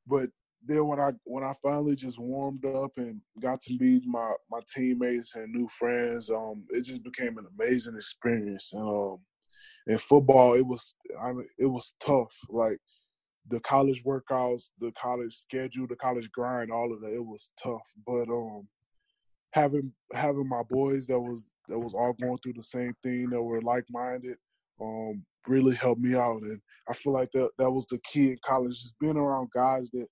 but 0.05 0.29
then 0.65 0.87
when 0.87 0.99
I 0.99 1.11
when 1.25 1.43
I 1.43 1.53
finally 1.61 1.95
just 1.95 2.19
warmed 2.19 2.65
up 2.65 2.91
and 2.97 3.19
got 3.41 3.61
to 3.61 3.77
meet 3.79 4.05
my 4.05 4.33
my 4.49 4.59
teammates 4.73 5.35
and 5.35 5.51
new 5.53 5.67
friends, 5.67 6.29
um, 6.29 6.63
it 6.69 6.81
just 6.81 7.03
became 7.03 7.37
an 7.37 7.47
amazing 7.59 7.95
experience. 7.95 8.71
And 8.73 8.83
um, 8.83 9.17
in 9.87 9.97
football, 9.97 10.53
it 10.53 10.65
was 10.65 10.95
I 11.21 11.33
mean, 11.33 11.47
it 11.57 11.65
was 11.65 11.93
tough. 11.99 12.33
Like 12.49 12.77
the 13.49 13.59
college 13.61 14.03
workouts, 14.03 14.71
the 14.79 14.91
college 14.91 15.35
schedule, 15.35 15.87
the 15.87 15.97
college 15.97 16.31
grind, 16.31 16.71
all 16.71 16.93
of 16.93 17.01
that, 17.01 17.13
it 17.13 17.25
was 17.25 17.49
tough. 17.61 17.87
But 18.05 18.29
um 18.29 18.67
having 19.51 19.91
having 20.13 20.47
my 20.47 20.63
boys 20.69 21.07
that 21.07 21.19
was 21.19 21.43
that 21.67 21.79
was 21.79 21.93
all 21.93 22.13
going 22.13 22.37
through 22.37 22.53
the 22.53 22.63
same 22.63 22.93
thing, 23.03 23.29
that 23.29 23.41
were 23.41 23.61
like 23.61 23.85
minded, 23.89 24.37
um, 24.81 25.23
really 25.47 25.75
helped 25.75 26.01
me 26.01 26.15
out. 26.15 26.41
And 26.41 26.59
I 26.89 26.93
feel 26.93 27.13
like 27.13 27.31
that 27.33 27.49
that 27.57 27.71
was 27.71 27.85
the 27.87 27.99
key 28.03 28.31
in 28.31 28.37
college, 28.45 28.81
just 28.81 28.99
being 28.99 29.17
around 29.17 29.49
guys 29.53 29.89
that 29.91 30.07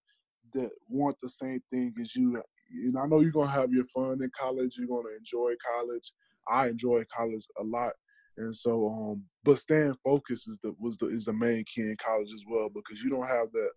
that 0.54 0.72
want 0.88 1.18
the 1.22 1.30
same 1.30 1.62
thing 1.70 1.94
as 2.00 2.16
you. 2.16 2.42
And 2.74 2.98
I 2.98 3.06
know 3.06 3.20
you're 3.20 3.32
gonna 3.32 3.52
have 3.52 3.72
your 3.72 3.86
fun 3.86 4.22
in 4.22 4.32
college, 4.38 4.78
you're 4.78 4.88
gonna 4.88 5.16
enjoy 5.18 5.54
college. 5.76 6.12
I 6.48 6.70
enjoy 6.70 7.04
college 7.16 7.46
a 7.60 7.64
lot. 7.64 7.94
And 8.38 8.56
so, 8.56 8.90
um, 8.90 9.24
but 9.44 9.60
staying 9.60 9.96
focused 10.04 10.50
is 10.50 10.58
the 10.64 10.74
was 10.80 10.98
the 10.98 11.08
is 11.08 11.26
the 11.26 11.34
main 11.34 11.64
key 11.66 11.82
in 11.82 11.98
college 11.98 12.34
as 12.34 12.44
well 12.50 12.70
because 12.70 13.04
you 13.04 13.10
don't 13.10 13.28
have 13.28 13.52
that 13.52 13.72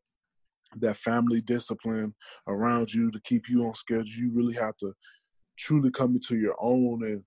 that 0.77 0.97
family 0.97 1.41
discipline 1.41 2.15
around 2.49 2.93
you 2.93 3.11
to 3.11 3.21
keep 3.21 3.49
you 3.49 3.67
on 3.67 3.75
schedule. 3.75 4.07
You 4.07 4.33
really 4.33 4.55
have 4.55 4.77
to 4.79 4.93
truly 5.57 5.91
come 5.91 6.15
into 6.15 6.37
your 6.37 6.57
own 6.59 7.05
and 7.05 7.23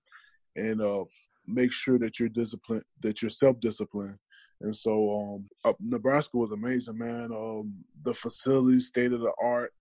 and 0.56 0.82
uh, 0.82 1.04
make 1.46 1.72
sure 1.72 1.98
that 1.98 2.18
you're 2.18 2.28
disciplined, 2.28 2.84
that 3.00 3.22
you're 3.22 3.30
self 3.30 3.58
disciplined. 3.60 4.18
And 4.60 4.74
so, 4.74 5.36
um, 5.36 5.48
uh, 5.64 5.74
Nebraska 5.80 6.36
was 6.36 6.50
amazing, 6.50 6.98
man. 6.98 7.30
Um, 7.32 7.74
the 8.02 8.12
facilities, 8.12 8.88
state 8.88 9.12
of 9.12 9.20
the 9.20 9.32
art, 9.40 9.72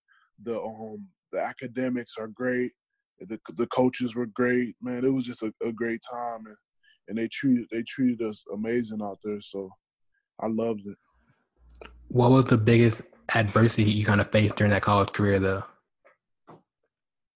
the 0.43 0.59
um, 0.59 1.07
the 1.31 1.39
academics 1.39 2.15
are 2.19 2.27
great. 2.27 2.71
The 3.19 3.39
the 3.55 3.67
coaches 3.67 4.15
were 4.15 4.27
great, 4.27 4.75
man. 4.81 5.03
It 5.03 5.13
was 5.13 5.25
just 5.25 5.41
a, 5.41 5.51
a 5.65 5.71
great 5.71 6.01
time, 6.11 6.45
and 6.45 6.55
and 7.07 7.17
they 7.17 7.27
treated 7.27 7.65
they 7.71 7.83
treated 7.83 8.21
us 8.21 8.43
amazing 8.53 9.01
out 9.01 9.17
there. 9.23 9.41
So 9.41 9.69
I 10.39 10.47
loved 10.47 10.85
it. 10.85 10.97
What 12.09 12.31
was 12.31 12.45
the 12.45 12.57
biggest 12.57 13.01
adversity 13.33 13.83
you 13.91 14.05
kind 14.05 14.21
of 14.21 14.31
faced 14.31 14.55
during 14.55 14.71
that 14.71 14.81
college 14.81 15.11
career, 15.11 15.39
though? 15.39 15.63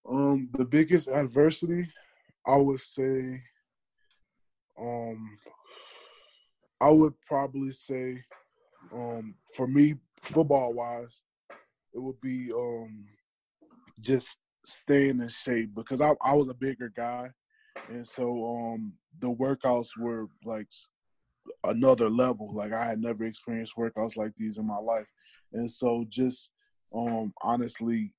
Um, 0.10 0.50
the 0.58 0.66
biggest 0.66 1.08
adversity, 1.08 1.90
I 2.46 2.56
would 2.56 2.80
say, 2.80 3.42
um, 4.80 5.38
I 6.82 6.90
would 6.90 7.14
probably 7.28 7.72
say, 7.72 8.18
um, 8.92 9.36
for 9.56 9.68
me, 9.68 9.96
football 10.24 10.74
wise, 10.74 11.24
it 11.94 12.00
would 12.00 12.20
be 12.22 12.52
um, 12.52 13.06
just 14.00 14.38
staying 14.64 15.22
in 15.22 15.30
shape 15.30 15.76
because 15.76 16.02
I, 16.02 16.14
I 16.22 16.34
was 16.34 16.50
a 16.50 16.54
bigger 16.54 16.92
guy. 16.96 17.30
And 17.90 18.06
so 18.06 18.46
um 18.46 18.94
the 19.20 19.32
workouts 19.32 19.90
were 19.98 20.28
like 20.46 20.68
another 21.64 22.10
level. 22.10 22.54
Like 22.54 22.74
i 22.74 22.86
had 22.86 23.00
never 23.00 23.26
experienced 23.26 23.76
workouts 23.78 24.18
like 24.18 24.36
these 24.36 24.58
in 24.58 24.68
my 24.68 24.78
life. 24.78 25.08
And 25.54 25.70
so 25.70 26.06
just 26.10 26.52
um 26.96 27.34
honestly 27.42 28.14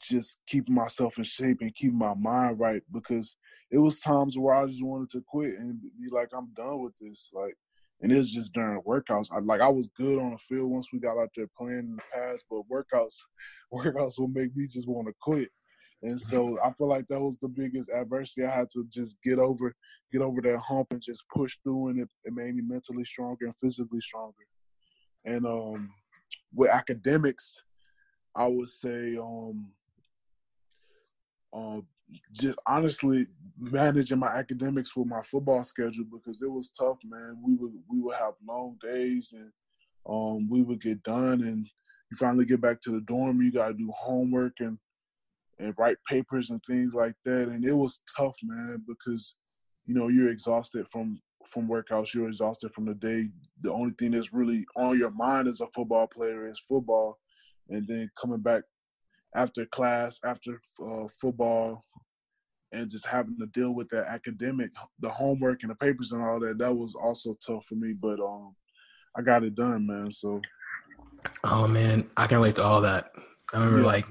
just 0.00 0.38
keeping 0.46 0.74
myself 0.74 1.18
in 1.18 1.24
shape 1.24 1.58
and 1.60 1.74
keeping 1.74 1.98
my 1.98 2.14
mind 2.14 2.58
right 2.58 2.82
because 2.92 3.36
it 3.70 3.78
was 3.78 4.00
times 4.00 4.38
where 4.38 4.54
I 4.54 4.66
just 4.66 4.82
wanted 4.82 5.10
to 5.10 5.22
quit 5.28 5.58
and 5.58 5.80
be 5.80 6.08
like, 6.10 6.30
I'm 6.36 6.52
done 6.56 6.82
with 6.82 6.94
this. 7.00 7.28
Like, 7.32 7.54
and 8.02 8.12
it's 8.12 8.30
just 8.30 8.52
during 8.52 8.80
workouts. 8.82 9.30
I 9.32 9.40
like 9.40 9.60
I 9.60 9.68
was 9.68 9.88
good 9.96 10.18
on 10.18 10.32
the 10.32 10.38
field 10.38 10.70
once 10.70 10.88
we 10.92 11.00
got 11.00 11.18
out 11.18 11.30
there 11.36 11.46
playing 11.56 11.78
in 11.78 11.96
the 11.96 12.02
past, 12.12 12.44
but 12.50 12.62
workouts, 12.70 13.16
workouts 13.72 14.18
will 14.18 14.28
make 14.28 14.54
me 14.56 14.66
just 14.66 14.88
want 14.88 15.06
to 15.08 15.14
quit. 15.20 15.50
And 16.02 16.18
so 16.18 16.58
I 16.64 16.72
feel 16.72 16.88
like 16.88 17.06
that 17.08 17.20
was 17.20 17.36
the 17.38 17.48
biggest 17.48 17.90
adversity 17.90 18.44
I 18.46 18.54
had 18.54 18.70
to 18.72 18.86
just 18.90 19.16
get 19.22 19.38
over, 19.38 19.74
get 20.12 20.22
over 20.22 20.40
that 20.42 20.58
hump 20.58 20.88
and 20.92 21.02
just 21.02 21.24
push 21.34 21.56
through 21.62 21.88
and 21.88 22.00
it, 22.00 22.08
it 22.24 22.32
made 22.32 22.54
me 22.54 22.62
mentally 22.62 23.04
stronger 23.04 23.46
and 23.46 23.54
physically 23.62 24.00
stronger. 24.00 24.34
And 25.24 25.44
um 25.44 25.90
with 26.54 26.70
academics, 26.70 27.62
I 28.34 28.46
would 28.46 28.68
say 28.68 29.18
um 29.18 29.72
uh, 31.52 31.80
just 32.32 32.58
honestly 32.66 33.26
managing 33.60 34.18
my 34.18 34.28
academics 34.28 34.96
with 34.96 35.06
my 35.06 35.22
football 35.22 35.62
schedule 35.64 36.06
because 36.10 36.42
it 36.42 36.50
was 36.50 36.70
tough, 36.70 36.98
man. 37.04 37.38
We 37.44 37.54
would 37.54 37.72
we 37.88 38.00
would 38.00 38.16
have 38.16 38.34
long 38.46 38.78
days 38.82 39.34
and 39.36 39.52
um 40.08 40.48
we 40.48 40.62
would 40.62 40.80
get 40.80 41.02
done 41.02 41.42
and 41.42 41.68
you 42.10 42.16
finally 42.16 42.44
get 42.44 42.60
back 42.60 42.80
to 42.82 42.90
the 42.90 43.00
dorm, 43.02 43.40
you 43.40 43.52
gotta 43.52 43.74
do 43.74 43.92
homework 43.94 44.54
and 44.60 44.78
and 45.58 45.74
write 45.78 45.98
papers 46.08 46.50
and 46.50 46.62
things 46.64 46.94
like 46.94 47.14
that. 47.24 47.48
And 47.48 47.64
it 47.64 47.74
was 47.74 48.00
tough, 48.16 48.36
man, 48.42 48.82
because 48.88 49.34
you 49.86 49.94
know 49.94 50.08
you're 50.08 50.30
exhausted 50.30 50.88
from 50.88 51.20
from 51.46 51.68
workouts. 51.68 52.14
You're 52.14 52.28
exhausted 52.28 52.72
from 52.72 52.86
the 52.86 52.94
day. 52.94 53.28
The 53.60 53.72
only 53.72 53.92
thing 53.98 54.12
that's 54.12 54.32
really 54.32 54.64
on 54.76 54.98
your 54.98 55.10
mind 55.10 55.48
as 55.48 55.60
a 55.60 55.66
football 55.74 56.06
player 56.06 56.46
is 56.46 56.58
football, 56.58 57.18
and 57.68 57.86
then 57.86 58.10
coming 58.16 58.40
back 58.40 58.62
after 59.36 59.66
class, 59.66 60.18
after 60.24 60.60
uh, 60.84 61.06
football, 61.20 61.84
and 62.72 62.90
just 62.90 63.06
having 63.06 63.36
to 63.38 63.46
deal 63.46 63.72
with 63.72 63.88
that 63.90 64.06
academic, 64.06 64.70
the 65.00 65.08
homework 65.08 65.62
and 65.62 65.70
the 65.70 65.74
papers 65.74 66.12
and 66.12 66.22
all 66.22 66.40
that. 66.40 66.58
That 66.58 66.74
was 66.74 66.94
also 66.94 67.36
tough 67.44 67.64
for 67.66 67.74
me, 67.74 67.92
but 67.92 68.20
um, 68.20 68.54
I 69.16 69.22
got 69.22 69.44
it 69.44 69.54
done, 69.54 69.86
man. 69.86 70.10
So 70.12 70.40
Oh 71.44 71.66
man, 71.66 72.08
I 72.16 72.26
can 72.26 72.38
relate 72.38 72.56
to 72.56 72.64
all 72.64 72.80
that. 72.82 73.12
I 73.52 73.58
remember 73.58 73.80
yeah. 73.80 73.86
like 73.86 74.06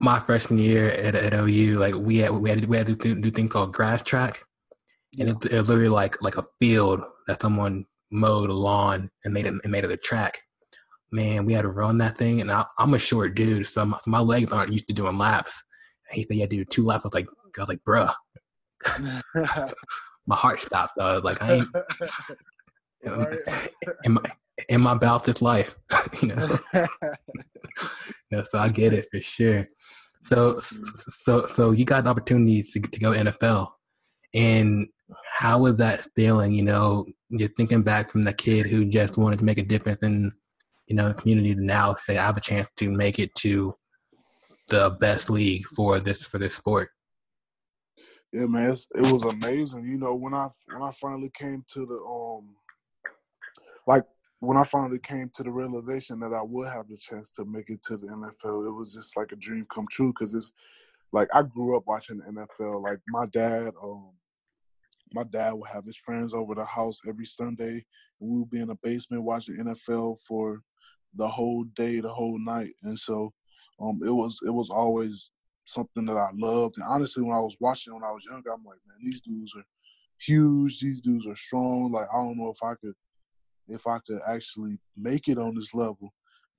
my 0.00 0.18
freshman 0.18 0.58
year 0.58 0.88
at, 0.88 1.14
at 1.14 1.34
OU, 1.34 1.78
like 1.78 1.94
we 1.94 2.18
had 2.18 2.30
we 2.30 2.50
had 2.50 2.62
to, 2.62 2.66
we 2.66 2.76
had 2.76 2.86
to 2.86 2.96
do, 2.96 3.14
do 3.14 3.30
thing 3.30 3.48
called 3.48 3.74
grass 3.74 4.02
track, 4.02 4.42
and 5.18 5.28
yeah. 5.28 5.34
it, 5.34 5.52
it, 5.52 5.58
was 5.58 5.68
literally 5.68 5.90
like 5.90 6.20
like 6.22 6.36
a 6.36 6.44
field 6.58 7.02
that 7.26 7.40
someone 7.40 7.86
mowed 8.10 8.50
a 8.50 8.54
lawn 8.54 9.10
and 9.24 9.34
made 9.34 9.46
it 9.46 9.54
and 9.62 9.72
made 9.72 9.84
it 9.84 9.90
a 9.90 9.96
track. 9.96 10.40
Man, 11.12 11.44
we 11.44 11.52
had 11.52 11.62
to 11.62 11.68
run 11.68 11.98
that 11.98 12.16
thing, 12.16 12.40
and 12.40 12.50
I, 12.50 12.64
am 12.78 12.94
a 12.94 12.98
short 12.98 13.34
dude, 13.34 13.66
so 13.66 13.84
my, 13.84 13.98
so 13.98 14.10
my, 14.10 14.20
legs 14.20 14.52
aren't 14.52 14.72
used 14.72 14.86
to 14.88 14.94
doing 14.94 15.18
laps. 15.18 15.60
He 16.10 16.22
said, 16.24 16.36
"Yeah, 16.36 16.46
do 16.46 16.64
two 16.64 16.84
laps." 16.84 17.04
I 17.04 17.08
was 17.08 17.14
like, 17.14 17.28
I 17.56 17.60
was 17.60 17.68
like, 17.68 17.84
"Bruh." 17.84 18.14
my 20.26 20.36
heart 20.36 20.60
stopped. 20.60 20.98
I 20.98 21.14
was 21.14 21.24
like, 21.24 21.42
I 21.42 21.52
ain't. 21.54 21.68
in 24.04 24.12
my 24.12 24.22
in 24.68 24.80
my 24.80 24.94
bout 24.94 25.24
this 25.24 25.40
life, 25.40 25.76
you 26.20 26.28
know. 26.28 26.58
yeah, 28.30 28.42
so 28.50 28.58
I 28.58 28.68
get 28.68 28.92
it 28.92 29.08
for 29.10 29.20
sure. 29.20 29.68
So 30.22 30.60
so 30.60 31.46
so 31.46 31.70
you 31.70 31.84
got 31.84 32.04
the 32.04 32.10
opportunity 32.10 32.62
to 32.62 32.80
to 32.80 33.00
go 33.00 33.12
NFL, 33.12 33.68
and 34.34 34.88
how 35.26 35.60
was 35.60 35.76
that 35.76 36.06
feeling? 36.14 36.52
You 36.52 36.64
know, 36.64 37.06
you're 37.30 37.48
thinking 37.56 37.82
back 37.82 38.10
from 38.10 38.24
the 38.24 38.34
kid 38.34 38.66
who 38.66 38.84
just 38.84 39.16
wanted 39.16 39.38
to 39.38 39.44
make 39.44 39.58
a 39.58 39.62
difference 39.62 40.02
in 40.02 40.32
you 40.86 40.94
know 40.94 41.08
the 41.08 41.14
community 41.14 41.54
to 41.54 41.64
now 41.64 41.94
say 41.94 42.18
I 42.18 42.26
have 42.26 42.36
a 42.36 42.42
chance 42.42 42.68
to 42.76 42.90
make 42.90 43.18
it 43.18 43.34
to 43.36 43.74
the 44.70 44.90
best 45.00 45.28
league 45.28 45.66
for 45.66 46.00
this 46.00 46.22
for 46.22 46.38
this 46.38 46.54
sport. 46.54 46.90
Yeah, 48.32 48.46
man, 48.46 48.70
it 48.94 49.12
was 49.12 49.24
amazing. 49.24 49.84
You 49.86 49.98
know, 49.98 50.14
when 50.14 50.34
I 50.34 50.48
when 50.72 50.82
I 50.82 50.92
finally 50.92 51.30
came 51.36 51.64
to 51.72 51.84
the 51.84 51.96
um, 51.96 52.54
like 53.86 54.04
when 54.38 54.56
I 54.56 54.64
finally 54.64 55.00
came 55.00 55.30
to 55.34 55.42
the 55.42 55.50
realization 55.50 56.20
that 56.20 56.32
I 56.32 56.40
would 56.42 56.68
have 56.68 56.88
the 56.88 56.96
chance 56.96 57.30
to 57.32 57.44
make 57.44 57.68
it 57.68 57.82
to 57.84 57.96
the 57.96 58.06
NFL, 58.06 58.66
it 58.66 58.72
was 58.72 58.94
just 58.94 59.16
like 59.16 59.32
a 59.32 59.36
dream 59.36 59.66
come 59.70 59.86
true. 59.90 60.12
Because 60.12 60.34
it's 60.34 60.52
like 61.12 61.28
I 61.34 61.42
grew 61.42 61.76
up 61.76 61.86
watching 61.86 62.18
the 62.18 62.24
NFL. 62.24 62.82
Like 62.82 63.00
my 63.08 63.26
dad, 63.26 63.72
um, 63.82 64.10
my 65.12 65.24
dad 65.24 65.52
would 65.52 65.68
have 65.68 65.84
his 65.84 65.96
friends 65.96 66.32
over 66.32 66.54
the 66.54 66.64
house 66.64 67.00
every 67.08 67.26
Sunday, 67.26 67.84
and 68.20 68.30
we 68.30 68.38
would 68.38 68.50
be 68.50 68.60
in 68.60 68.68
the 68.68 68.76
basement 68.76 69.24
watching 69.24 69.56
NFL 69.56 70.18
for 70.26 70.62
the 71.14 71.26
whole 71.26 71.64
day, 71.74 72.00
the 72.00 72.12
whole 72.12 72.38
night. 72.38 72.74
And 72.84 72.98
so, 72.98 73.32
um, 73.80 74.00
it 74.04 74.10
was 74.10 74.40
it 74.46 74.50
was 74.50 74.70
always 74.70 75.30
something 75.64 76.04
that 76.06 76.16
I 76.16 76.30
loved. 76.34 76.76
And 76.76 76.86
honestly, 76.86 77.22
when 77.22 77.36
I 77.36 77.40
was 77.40 77.56
watching 77.60 77.94
when 77.94 78.04
I 78.04 78.12
was 78.12 78.24
younger, 78.28 78.50
I'm 78.50 78.64
like, 78.64 78.78
man, 78.86 78.98
these 79.02 79.20
dudes 79.20 79.54
are 79.56 79.64
huge. 80.18 80.80
These 80.80 81.00
dudes 81.00 81.26
are 81.26 81.36
strong. 81.36 81.90
Like 81.90 82.08
I 82.12 82.16
don't 82.16 82.38
know 82.38 82.50
if 82.50 82.62
I 82.62 82.74
could 82.74 82.94
if 83.68 83.86
I 83.86 83.98
could 84.06 84.20
actually 84.28 84.78
make 84.96 85.28
it 85.28 85.38
on 85.38 85.54
this 85.54 85.74
level. 85.74 86.12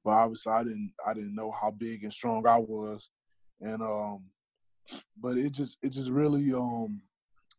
But 0.03 0.11
obviously 0.11 0.53
I 0.53 0.63
didn't 0.63 0.93
I 1.05 1.13
didn't 1.13 1.35
know 1.35 1.51
how 1.51 1.71
big 1.71 2.03
and 2.03 2.13
strong 2.13 2.47
I 2.47 2.57
was. 2.57 3.09
And 3.59 3.81
um 3.81 4.23
but 5.21 5.37
it 5.37 5.51
just 5.53 5.77
it 5.83 5.89
just 5.89 6.09
really 6.09 6.53
um 6.53 7.01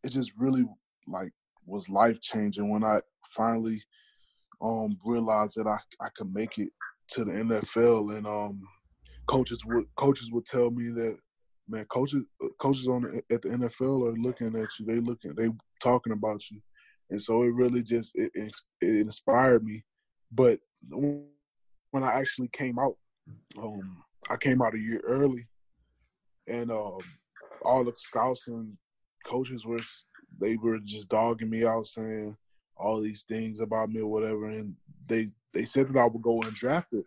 it 0.03 0.09
just 0.09 0.33
really 0.37 0.65
like 1.07 1.31
was 1.65 1.87
life 1.89 2.19
changing 2.19 2.69
when 2.69 2.83
I 2.83 2.99
finally 3.29 3.81
um 4.61 4.97
realized 5.05 5.55
that 5.55 5.67
I 5.67 5.77
I 6.03 6.09
could 6.17 6.33
make 6.33 6.57
it 6.57 6.69
to 7.11 7.23
the 7.23 7.31
NFL 7.31 8.17
and 8.17 8.27
um 8.27 8.61
coaches 9.27 9.63
would 9.65 9.85
coaches 9.95 10.31
would 10.31 10.45
tell 10.45 10.69
me 10.69 10.89
that 10.89 11.17
man, 11.67 11.85
coaches 11.85 12.23
coaches 12.59 12.87
on 12.87 13.21
at 13.31 13.41
the 13.41 13.49
NFL 13.49 14.07
are 14.07 14.17
looking 14.17 14.47
at 14.47 14.69
you. 14.79 14.85
They 14.85 14.99
looking, 14.99 15.33
they 15.35 15.49
talking 15.81 16.13
about 16.13 16.41
you, 16.49 16.61
and 17.09 17.21
so 17.21 17.43
it 17.43 17.53
really 17.53 17.83
just 17.83 18.15
it, 18.15 18.31
it, 18.33 18.55
it 18.81 19.01
inspired 19.01 19.63
me. 19.63 19.83
But 20.31 20.59
when 20.89 22.03
I 22.03 22.13
actually 22.13 22.49
came 22.49 22.79
out, 22.79 22.97
um, 23.57 24.03
I 24.29 24.37
came 24.37 24.61
out 24.61 24.75
a 24.75 24.79
year 24.79 25.01
early, 25.05 25.47
and 26.47 26.71
um, 26.71 26.99
all 27.63 27.83
the 27.83 27.93
scouts 27.95 28.47
and 28.47 28.77
coaches 29.25 29.65
were 29.65 29.79
they 30.39 30.57
were 30.57 30.79
just 30.79 31.09
dogging 31.09 31.49
me 31.49 31.65
out, 31.65 31.87
saying 31.87 32.35
all 32.75 33.01
these 33.01 33.23
things 33.23 33.59
about 33.59 33.89
me 33.89 34.01
or 34.01 34.07
whatever, 34.07 34.47
and 34.47 34.75
they 35.05 35.29
they 35.53 35.65
said 35.65 35.87
that 35.87 35.99
I 35.99 36.05
would 36.05 36.21
go 36.21 36.39
undrafted, 36.39 37.03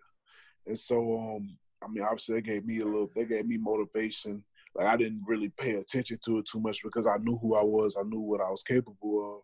and 0.67 0.79
so 0.79 1.19
um 1.19 1.59
I 1.87 1.91
mean, 1.93 2.03
obviously 2.03 2.37
they 2.37 2.43
gave 2.43 2.67
me 2.67 2.81
a 2.81 2.85
little, 2.85 3.11
they 3.15 3.25
gave 3.25 3.47
me 3.47 3.59
motivation. 3.59 4.43
Like 4.75 4.87
I 4.87 4.97
didn't 4.97 5.23
really 5.27 5.51
pay 5.59 5.75
attention 5.75 6.19
to 6.25 6.39
it 6.39 6.47
too 6.51 6.61
much 6.61 6.83
because 6.83 7.07
I 7.07 7.17
knew 7.19 7.39
who 7.39 7.55
I 7.55 7.63
was, 7.63 7.97
I 7.97 8.03
knew 8.03 8.21
what 8.21 8.41
I 8.41 8.51
was 8.51 8.63
capable 8.63 9.37
of. 9.37 9.43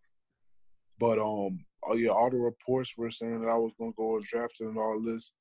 But 0.98 1.18
um, 1.18 1.64
oh 1.88 1.94
yeah, 1.96 2.10
all 2.10 2.30
the 2.30 2.36
reports 2.36 2.94
were 2.96 3.10
saying 3.10 3.40
that 3.42 3.50
I 3.50 3.56
was 3.56 3.72
gonna 3.78 3.92
go 3.96 4.20
undrafted 4.20 4.68
and 4.68 4.78
all 4.78 5.00
this, 5.00 5.32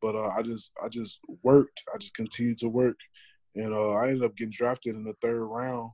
but 0.00 0.14
uh, 0.14 0.28
I 0.28 0.42
just, 0.42 0.70
I 0.82 0.88
just 0.88 1.18
worked. 1.42 1.82
I 1.94 1.98
just 1.98 2.14
continued 2.14 2.58
to 2.58 2.68
work, 2.68 2.96
and 3.56 3.72
uh, 3.72 3.92
I 3.92 4.08
ended 4.08 4.24
up 4.24 4.36
getting 4.36 4.52
drafted 4.52 4.94
in 4.94 5.04
the 5.04 5.14
third 5.20 5.42
round, 5.44 5.90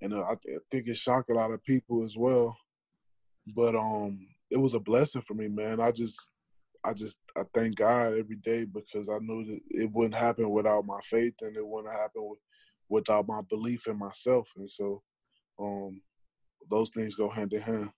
and 0.00 0.14
uh, 0.14 0.22
I, 0.22 0.32
I 0.32 0.58
think 0.70 0.88
it 0.88 0.96
shocked 0.96 1.30
a 1.30 1.34
lot 1.34 1.50
of 1.50 1.62
people 1.64 2.04
as 2.04 2.16
well. 2.16 2.56
But 3.54 3.76
um, 3.76 4.26
it 4.50 4.56
was 4.56 4.74
a 4.74 4.80
blessing 4.80 5.22
for 5.22 5.34
me, 5.34 5.48
man. 5.48 5.80
I 5.80 5.90
just 5.90 6.28
I 6.84 6.92
just 6.92 7.18
I 7.36 7.42
thank 7.54 7.76
God 7.76 8.14
every 8.18 8.36
day 8.36 8.64
because 8.64 9.08
I 9.08 9.18
knew 9.20 9.44
that 9.46 9.60
it 9.70 9.90
wouldn't 9.92 10.14
happen 10.14 10.50
without 10.50 10.84
my 10.84 11.00
faith 11.02 11.34
and 11.40 11.56
it 11.56 11.66
wouldn't 11.66 11.92
happen 11.92 12.34
without 12.88 13.26
my 13.26 13.40
belief 13.48 13.86
in 13.86 13.98
myself. 13.98 14.48
And 14.56 14.68
so, 14.68 15.02
um, 15.58 16.02
those 16.70 16.90
things 16.90 17.16
go 17.16 17.30
hand 17.30 17.52
in 17.52 17.62
hand. 17.62 17.90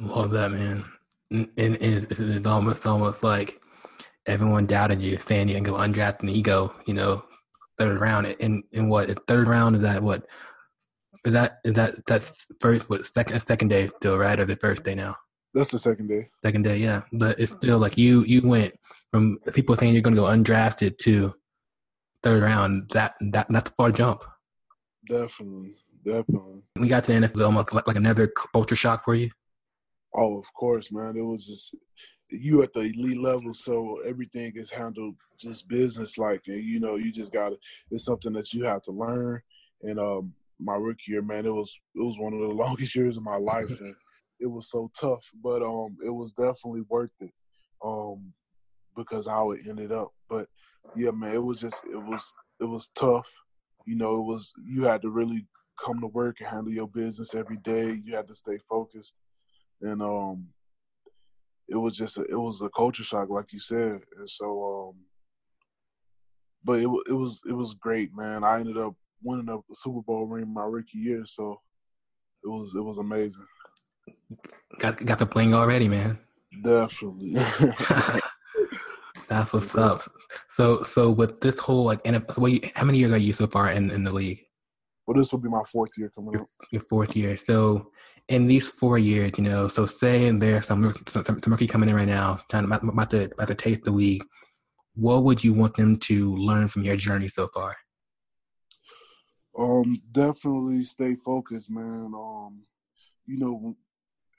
Love 0.00 0.30
that, 0.32 0.50
man. 0.50 0.84
And, 1.30 1.50
it's, 1.56 2.20
it's 2.20 2.46
almost 2.46 2.86
almost 2.86 3.22
like 3.22 3.60
everyone 4.26 4.66
doubted 4.66 5.02
you, 5.02 5.12
you 5.12 5.18
can 5.18 5.62
go 5.62 5.74
undrafted, 5.74 6.20
and 6.20 6.30
you 6.30 6.42
go, 6.42 6.72
you 6.86 6.94
know, 6.94 7.24
third 7.78 8.00
round. 8.00 8.26
In 8.38 8.62
in 8.72 8.88
what 8.88 9.26
third 9.26 9.46
round 9.46 9.76
is 9.76 9.82
that? 9.82 10.02
What 10.02 10.26
is 11.24 11.32
that? 11.32 11.58
Is 11.64 11.74
that 11.74 12.06
that's 12.06 12.46
first? 12.60 12.90
What 12.90 13.06
second 13.06 13.40
second 13.46 13.68
day 13.68 13.88
still 13.96 14.18
right 14.18 14.38
or 14.38 14.44
the 14.44 14.56
first 14.56 14.82
day 14.82 14.94
now? 14.94 15.16
That's 15.54 15.70
the 15.70 15.78
second 15.78 16.08
day. 16.08 16.28
Second 16.44 16.62
day, 16.62 16.78
yeah. 16.78 17.02
But 17.12 17.40
it's 17.40 17.52
still 17.52 17.78
like 17.78 17.96
you 17.96 18.22
you 18.24 18.46
went 18.46 18.74
from 19.10 19.38
people 19.54 19.76
saying 19.76 19.94
you're 19.94 20.02
going 20.02 20.14
to 20.14 20.20
go 20.20 20.26
undrafted 20.26 20.98
to 20.98 21.34
third 22.22 22.42
round. 22.42 22.90
That 22.90 23.14
that 23.20 23.46
that's 23.48 23.70
a 23.70 23.74
far 23.74 23.90
jump. 23.90 24.24
Definitely, 25.08 25.76
definitely. 26.04 26.62
We 26.76 26.88
got 26.88 27.04
to 27.04 27.12
the 27.12 27.26
NFL 27.26 27.46
almost 27.46 27.72
like, 27.72 27.86
like 27.86 27.96
another 27.96 28.30
culture 28.52 28.76
shock 28.76 29.04
for 29.04 29.14
you. 29.14 29.30
Oh, 30.14 30.38
of 30.38 30.52
course, 30.54 30.92
man. 30.92 31.16
It 31.16 31.24
was 31.24 31.46
just 31.46 31.74
you 32.30 32.62
at 32.62 32.72
the 32.72 32.80
elite 32.80 33.20
level, 33.20 33.54
so 33.54 34.00
everything 34.06 34.52
is 34.54 34.70
handled 34.70 35.16
just 35.38 35.68
business 35.68 36.18
like, 36.18 36.42
and 36.46 36.62
you 36.62 36.80
know, 36.80 36.96
you 36.96 37.12
just 37.12 37.32
got 37.32 37.50
to. 37.50 37.56
It's 37.90 38.04
something 38.04 38.32
that 38.34 38.52
you 38.52 38.64
have 38.64 38.82
to 38.82 38.92
learn. 38.92 39.40
And 39.82 39.98
um, 39.98 40.34
my 40.58 40.74
rookie 40.74 41.12
year, 41.12 41.22
man, 41.22 41.46
it 41.46 41.54
was 41.54 41.80
it 41.94 42.04
was 42.04 42.18
one 42.18 42.34
of 42.34 42.40
the 42.40 42.48
longest 42.48 42.94
years 42.94 43.16
of 43.16 43.22
my 43.22 43.36
life, 43.36 43.70
and 43.80 43.94
it 44.40 44.46
was 44.46 44.70
so 44.70 44.90
tough, 44.98 45.24
but 45.42 45.62
um, 45.62 45.96
it 46.04 46.10
was 46.10 46.32
definitely 46.32 46.82
worth 46.88 47.10
it, 47.20 47.32
um, 47.84 48.32
because 48.96 49.26
how 49.26 49.50
it 49.52 49.60
ended 49.68 49.92
up. 49.92 50.12
But 50.28 50.46
yeah, 50.96 51.10
man, 51.10 51.34
it 51.34 51.42
was 51.42 51.60
just 51.60 51.82
it 51.84 52.02
was 52.02 52.32
it 52.60 52.64
was 52.64 52.90
tough. 52.94 53.30
You 53.86 53.96
know, 53.96 54.16
it 54.20 54.24
was 54.24 54.52
you 54.64 54.84
had 54.84 55.02
to 55.02 55.10
really 55.10 55.46
come 55.84 56.00
to 56.00 56.06
work 56.08 56.36
and 56.40 56.48
handle 56.48 56.72
your 56.72 56.88
business 56.88 57.34
every 57.34 57.58
day. 57.58 58.00
You 58.04 58.14
had 58.16 58.28
to 58.28 58.34
stay 58.34 58.58
focused, 58.68 59.14
and 59.80 60.02
um, 60.02 60.48
it 61.68 61.76
was 61.76 61.96
just 61.96 62.18
a, 62.18 62.22
it 62.22 62.38
was 62.38 62.60
a 62.62 62.70
culture 62.70 63.04
shock, 63.04 63.28
like 63.30 63.52
you 63.52 63.60
said, 63.60 64.00
and 64.18 64.28
so 64.28 64.90
um, 64.90 65.00
but 66.64 66.80
it 66.80 66.88
it 67.08 67.12
was 67.12 67.40
it 67.48 67.52
was 67.52 67.74
great, 67.74 68.14
man. 68.14 68.44
I 68.44 68.60
ended 68.60 68.78
up 68.78 68.94
winning 69.22 69.48
a 69.48 69.74
Super 69.74 70.02
Bowl 70.02 70.26
ring 70.26 70.52
my 70.52 70.64
rookie 70.64 70.98
year, 70.98 71.24
so 71.24 71.60
it 72.44 72.48
was 72.48 72.74
it 72.74 72.82
was 72.82 72.98
amazing. 72.98 73.46
Got 74.78 75.04
got 75.04 75.18
the 75.18 75.26
bling 75.26 75.54
already, 75.54 75.88
man. 75.88 76.18
Definitely. 76.62 77.34
That's 79.28 79.52
what's 79.52 79.74
up. 79.74 80.02
So 80.48 80.82
so 80.82 81.10
with 81.10 81.40
this 81.40 81.58
whole 81.58 81.84
like 81.84 82.02
NFL, 82.04 82.38
what 82.38 82.52
you, 82.52 82.60
how 82.74 82.84
many 82.84 82.98
years 82.98 83.12
are 83.12 83.18
you 83.18 83.32
so 83.32 83.46
far 83.46 83.70
in, 83.70 83.90
in 83.90 84.04
the 84.04 84.12
league? 84.12 84.40
Well, 85.06 85.16
this 85.16 85.32
will 85.32 85.38
be 85.38 85.48
my 85.48 85.62
fourth 85.64 85.92
year 85.96 86.10
coming 86.14 86.32
your, 86.32 86.42
up. 86.42 86.48
Your 86.70 86.82
fourth 86.82 87.16
year. 87.16 87.36
So 87.36 87.90
in 88.28 88.46
these 88.46 88.68
four 88.68 88.98
years, 88.98 89.32
you 89.38 89.44
know, 89.44 89.68
so 89.68 89.86
say 89.86 90.30
there's 90.30 90.66
some 90.66 90.92
some, 91.08 91.24
some 91.24 91.40
rookie 91.46 91.66
coming 91.66 91.88
in 91.88 91.96
right 91.96 92.08
now, 92.08 92.40
trying 92.50 92.64
to 92.64 92.66
about, 92.66 92.84
about 92.84 93.10
to 93.10 93.24
about 93.24 93.48
to 93.48 93.54
taste 93.54 93.84
the 93.84 93.90
league. 93.90 94.22
What 94.94 95.24
would 95.24 95.42
you 95.42 95.54
want 95.54 95.76
them 95.76 95.96
to 96.00 96.36
learn 96.36 96.68
from 96.68 96.82
your 96.82 96.96
journey 96.96 97.28
so 97.28 97.48
far? 97.48 97.76
Um, 99.56 100.02
definitely 100.12 100.84
stay 100.84 101.16
focused, 101.16 101.70
man. 101.70 102.12
Um, 102.14 102.62
you 103.26 103.38
know, 103.38 103.76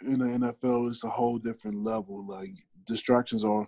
in 0.06 0.20
the 0.20 0.26
NFL, 0.26 0.90
it's 0.90 1.04
a 1.04 1.10
whole 1.10 1.38
different 1.38 1.84
level. 1.84 2.26
Like 2.26 2.52
distractions 2.86 3.44
are, 3.44 3.68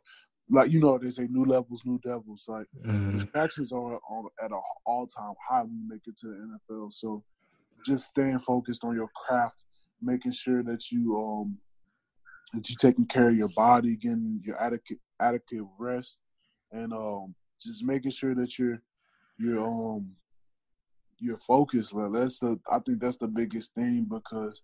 like 0.49 0.71
you 0.71 0.79
know, 0.79 0.97
they 0.97 1.09
say 1.09 1.27
new 1.29 1.45
levels, 1.45 1.83
new 1.85 1.99
devils. 2.05 2.45
Like 2.47 2.67
mm. 2.85 3.19
distractions 3.19 3.71
are 3.71 3.99
on, 4.09 4.29
at 4.43 4.51
an 4.51 4.59
all 4.85 5.07
time 5.07 5.33
high 5.47 5.61
when 5.63 5.77
you 5.77 5.87
make 5.87 6.01
it 6.05 6.17
to 6.19 6.27
the 6.27 6.57
NFL. 6.73 6.91
So 6.91 7.23
just 7.85 8.05
staying 8.05 8.39
focused 8.39 8.83
on 8.83 8.95
your 8.95 9.09
craft, 9.15 9.63
making 10.01 10.33
sure 10.33 10.63
that 10.63 10.91
you 10.91 11.17
um 11.17 11.57
that 12.53 12.69
you 12.69 12.75
taking 12.79 13.05
care 13.05 13.29
of 13.29 13.35
your 13.35 13.49
body, 13.49 13.95
getting 13.95 14.41
your 14.43 14.61
adequate 14.61 14.99
adequate 15.19 15.65
rest 15.77 16.17
and 16.71 16.93
um, 16.93 17.35
just 17.61 17.83
making 17.83 18.11
sure 18.11 18.35
that 18.35 18.57
you're 18.57 18.81
you're 19.37 19.65
um 19.65 20.11
you're 21.19 21.39
focused. 21.39 21.93
Like 21.93 22.13
that's 22.13 22.39
the 22.39 22.59
I 22.69 22.79
think 22.79 23.01
that's 23.01 23.17
the 23.17 23.27
biggest 23.27 23.73
thing 23.75 24.07
because 24.09 24.61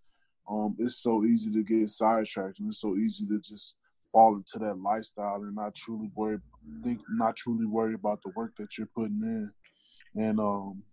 um 0.50 0.76
it's 0.80 1.02
so 1.02 1.24
easy 1.26 1.52
to 1.52 1.64
get 1.64 1.88
sidetracked 1.90 2.60
and 2.60 2.70
it's 2.70 2.82
so 2.82 2.96
easy 2.96 3.26
to 3.26 3.40
just 3.40 3.76
fall 4.12 4.36
into 4.36 4.58
that 4.60 4.80
lifestyle 4.80 5.36
and 5.44 5.56
not 5.56 5.76
truly 5.76 6.10
worry 6.16 6.40
think 6.84 7.00
not 7.10 7.36
truly 7.36 7.66
worry 7.66 7.94
about 7.94 8.22
the 8.24 8.32
work 8.36 8.52
that 8.58 8.78
you're 8.78 8.90
putting 8.96 9.22
in. 9.22 9.50
And 10.16 10.40
um 10.40 10.84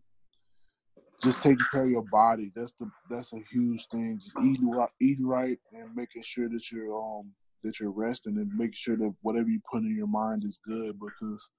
just 1.23 1.43
taking 1.43 1.65
care 1.73 1.85
of 1.85 1.91
your 1.91 2.05
body 2.13 2.53
that's 2.55 2.75
the 2.79 2.91
that's 3.09 3.33
a 3.33 3.41
huge 3.51 3.87
thing. 3.91 4.19
Just 4.23 4.37
eating 4.43 4.71
right 4.71 4.91
eating 5.01 5.27
right 5.27 5.59
and 5.73 5.95
making 5.95 6.23
sure 6.23 6.49
that 6.49 6.71
you're 6.71 6.95
um 6.95 7.33
that 7.63 7.81
you're 7.81 7.91
resting 7.93 8.37
and 8.37 8.51
making 8.55 8.75
sure 8.75 8.97
that 8.97 9.15
whatever 9.23 9.49
you 9.49 9.61
put 9.71 9.83
in 9.83 9.97
your 9.97 10.07
mind 10.07 10.45
is 10.45 10.61
good 10.67 10.99
because 11.01 11.51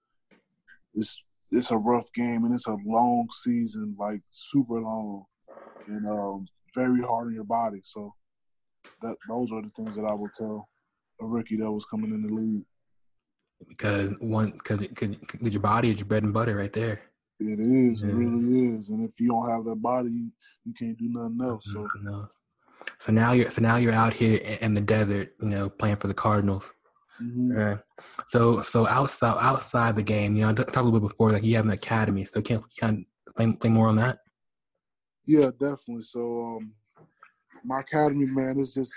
it's 0.93 1.21
it's 1.51 1.71
a 1.71 1.77
rough 1.77 2.11
game 2.13 2.43
and 2.45 2.53
it's 2.53 2.67
a 2.67 2.77
long 2.85 3.27
season 3.31 3.95
like 3.97 4.21
super 4.29 4.81
long. 4.81 5.25
And 5.87 6.07
um 6.07 6.47
very 6.75 7.01
hard 7.01 7.27
on 7.27 7.33
your 7.33 7.45
body 7.45 7.79
so 7.83 8.13
that 9.01 9.15
those 9.27 9.51
are 9.51 9.61
the 9.61 9.71
things 9.75 9.95
that 9.95 10.05
I 10.05 10.13
will 10.13 10.29
tell 10.37 10.67
a 11.21 11.25
rookie 11.25 11.57
that 11.57 11.71
was 11.71 11.85
coming 11.85 12.13
in 12.13 12.27
the 12.27 12.33
league. 12.33 12.65
Because 13.67 14.13
one, 14.19 14.51
because 14.51 14.79
because 14.79 15.53
your 15.53 15.61
body 15.61 15.89
is 15.89 15.97
your 15.97 16.05
bread 16.05 16.23
and 16.23 16.33
butter 16.33 16.55
right 16.55 16.73
there. 16.73 17.01
It 17.39 17.59
is. 17.59 18.01
Yeah. 18.01 18.09
It 18.09 18.13
really 18.13 18.77
is. 18.77 18.89
And 18.89 19.03
if 19.03 19.11
you 19.19 19.29
don't 19.29 19.49
have 19.49 19.65
that 19.65 19.81
body, 19.81 20.09
you, 20.09 20.31
you 20.65 20.73
can't 20.73 20.97
do 20.97 21.09
nothing 21.09 21.39
else. 21.41 21.65
So. 21.71 21.87
No. 22.01 22.27
So 22.99 23.11
now 23.11 23.31
you're 23.31 23.49
so 23.49 23.61
now 23.61 23.77
you're 23.77 23.93
out 23.93 24.13
here 24.13 24.39
in 24.61 24.73
the 24.73 24.81
desert, 24.81 25.33
you 25.41 25.49
know, 25.49 25.69
playing 25.69 25.97
for 25.97 26.07
the 26.07 26.13
Cardinals. 26.13 26.71
Mm-hmm. 27.21 27.51
Right. 27.51 27.79
So 28.27 28.61
so 28.61 28.87
outside 28.87 29.37
outside 29.39 29.95
the 29.95 30.03
game, 30.03 30.35
you 30.35 30.43
know, 30.43 30.49
I 30.49 30.53
talked 30.53 30.75
a 30.75 30.81
little 30.81 30.99
bit 30.99 31.09
before, 31.09 31.31
like 31.31 31.43
you 31.43 31.55
have 31.55 31.65
an 31.65 31.71
academy. 31.71 32.25
So 32.25 32.41
can 32.41 32.61
kind 32.79 32.99
of 32.99 33.05
explain, 33.27 33.51
explain 33.51 33.73
more 33.73 33.87
on 33.87 33.95
that? 33.97 34.19
Yeah, 35.25 35.49
definitely. 35.59 36.03
So 36.03 36.39
um, 36.39 36.73
my 37.63 37.79
academy, 37.79 38.27
man, 38.27 38.59
is 38.59 38.73
just 38.73 38.93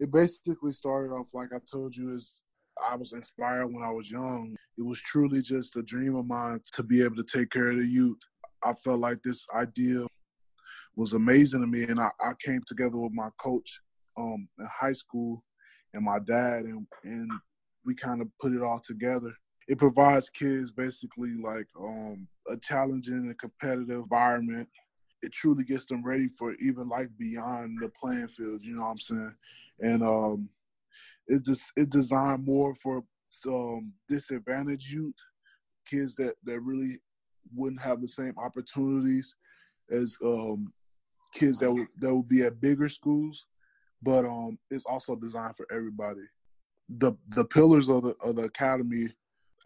it 0.00 0.10
basically 0.10 0.72
started 0.72 1.12
off 1.12 1.34
like 1.34 1.50
I 1.54 1.58
told 1.70 1.96
you 1.96 2.14
is 2.14 2.42
I 2.90 2.96
was 2.96 3.12
inspired 3.12 3.68
when 3.68 3.84
I 3.84 3.90
was 3.90 4.10
young. 4.10 4.56
It 4.76 4.82
was 4.82 5.00
truly 5.00 5.40
just 5.40 5.76
a 5.76 5.82
dream 5.82 6.16
of 6.16 6.26
mine 6.26 6.60
to 6.72 6.82
be 6.82 7.02
able 7.04 7.16
to 7.16 7.24
take 7.24 7.50
care 7.50 7.70
of 7.70 7.76
the 7.76 7.86
youth. 7.86 8.18
I 8.64 8.72
felt 8.72 8.98
like 8.98 9.18
this 9.22 9.46
idea 9.54 10.06
was 10.96 11.12
amazing 11.12 11.60
to 11.60 11.66
me, 11.66 11.84
and 11.84 12.00
I, 12.00 12.08
I 12.20 12.32
came 12.44 12.62
together 12.66 12.96
with 12.96 13.12
my 13.12 13.28
coach 13.38 13.80
um, 14.16 14.48
in 14.58 14.66
high 14.80 14.92
school 14.92 15.44
and 15.92 16.04
my 16.04 16.18
dad, 16.18 16.64
and 16.64 16.86
and 17.04 17.30
we 17.84 17.94
kind 17.94 18.22
of 18.22 18.28
put 18.40 18.52
it 18.52 18.62
all 18.62 18.80
together. 18.80 19.32
It 19.68 19.78
provides 19.78 20.30
kids 20.30 20.70
basically 20.70 21.36
like 21.42 21.66
um, 21.78 22.26
a 22.50 22.56
challenging 22.56 23.14
and 23.14 23.38
competitive 23.38 23.90
environment 23.90 24.68
it 25.24 25.32
truly 25.32 25.64
gets 25.64 25.86
them 25.86 26.04
ready 26.04 26.28
for 26.28 26.54
even 26.54 26.88
life 26.88 27.08
beyond 27.18 27.78
the 27.80 27.88
playing 27.88 28.28
field. 28.28 28.62
You 28.62 28.76
know 28.76 28.82
what 28.82 28.90
I'm 28.90 28.98
saying? 28.98 29.34
And 29.80 30.02
um, 30.02 30.48
it's 31.26 31.40
just 31.40 31.72
it's 31.76 31.88
designed 31.88 32.44
more 32.44 32.74
for 32.82 33.02
um, 33.48 33.92
disadvantaged 34.08 34.92
youth, 34.92 35.16
kids 35.88 36.14
that 36.16 36.34
that 36.44 36.60
really 36.60 36.98
wouldn't 37.54 37.80
have 37.80 38.00
the 38.00 38.08
same 38.08 38.34
opportunities 38.38 39.34
as 39.90 40.16
um, 40.24 40.72
kids 41.32 41.58
that 41.58 41.72
would 41.72 41.88
that 42.00 42.14
would 42.14 42.28
be 42.28 42.42
at 42.42 42.60
bigger 42.60 42.88
schools. 42.88 43.46
But 44.02 44.26
um, 44.26 44.58
it's 44.70 44.84
also 44.84 45.16
designed 45.16 45.56
for 45.56 45.66
everybody. 45.72 46.20
The 46.98 47.12
the 47.28 47.46
pillars 47.46 47.88
of 47.88 48.02
the 48.02 48.14
of 48.22 48.36
the 48.36 48.42
academy, 48.42 49.08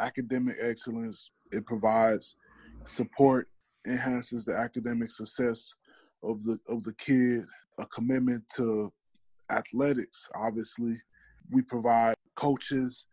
academic 0.00 0.56
excellence. 0.60 1.30
It 1.50 1.66
provides 1.66 2.36
support 2.84 3.48
enhances 3.88 4.44
the 4.44 4.55
academic 4.55 5.11
success 5.11 5.74
of 6.22 6.44
the 6.44 6.59
of 6.68 6.85
the 6.85 6.94
kid. 6.94 7.44
A 7.79 7.87
commitment 7.87 8.42
to 8.57 8.92
athletics, 9.51 10.29
obviously. 10.35 11.01
We 11.51 11.62
provide 11.62 12.14
coaches, 12.35 13.07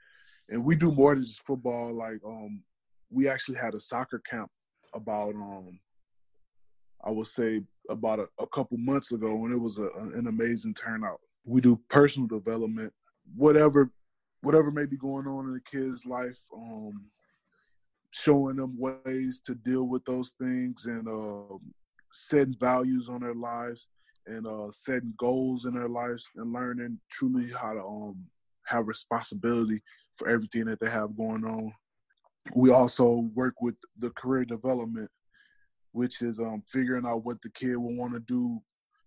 and 0.49 0.65
we 0.65 0.75
do 0.75 0.91
more 0.91 1.13
than 1.13 1.23
just 1.23 1.45
football. 1.45 1.93
Like, 1.93 2.19
um, 2.25 2.63
we 3.09 3.29
actually 3.29 3.57
had 3.57 3.75
a 3.75 3.79
soccer 3.79 4.19
camp 4.19 4.49
about, 4.93 5.35
um, 5.35 5.79
I 7.03 7.11
would 7.11 7.27
say, 7.27 7.61
about 7.89 8.19
a, 8.19 8.27
a 8.39 8.47
couple 8.47 8.77
months 8.79 9.11
ago, 9.11 9.45
and 9.45 9.53
it 9.53 9.59
was 9.59 9.77
a, 9.77 9.87
an 10.17 10.27
amazing 10.27 10.73
turnout. 10.73 11.19
We 11.45 11.61
do 11.61 11.79
personal 11.89 12.27
development, 12.27 12.91
whatever, 13.35 13.91
whatever 14.41 14.71
may 14.71 14.85
be 14.85 14.97
going 14.97 15.27
on 15.27 15.45
in 15.45 15.53
the 15.53 15.61
kid's 15.61 16.05
life. 16.05 16.39
Um, 16.53 17.05
showing 18.15 18.55
them 18.55 18.77
ways 18.77 19.39
to 19.45 19.55
deal 19.55 19.87
with 19.87 20.03
those 20.05 20.33
things 20.41 20.85
and 20.85 21.07
uh, 21.07 21.57
setting 22.11 22.55
values 22.59 23.09
on 23.09 23.21
their 23.21 23.35
lives 23.35 23.89
and 24.27 24.47
uh, 24.47 24.71
setting 24.71 25.13
goals 25.17 25.65
in 25.65 25.75
their 25.75 25.89
lives 25.89 26.29
and 26.37 26.53
learning 26.53 26.99
truly 27.11 27.51
how 27.51 27.73
to 27.73 27.81
um, 27.81 28.17
have 28.65 28.87
responsibility 28.87 29.81
for 30.15 30.29
everything 30.29 30.65
that 30.65 30.79
they 30.79 30.89
have 30.89 31.15
going 31.17 31.43
on. 31.43 31.71
We 32.55 32.71
also 32.71 33.29
work 33.33 33.55
with 33.61 33.75
the 33.99 34.11
career 34.11 34.45
development, 34.45 35.09
which 35.91 36.21
is 36.21 36.39
um, 36.39 36.63
figuring 36.67 37.05
out 37.05 37.25
what 37.25 37.41
the 37.41 37.49
kid 37.49 37.75
will 37.75 37.95
want 37.95 38.13
to 38.13 38.19
do, 38.21 38.59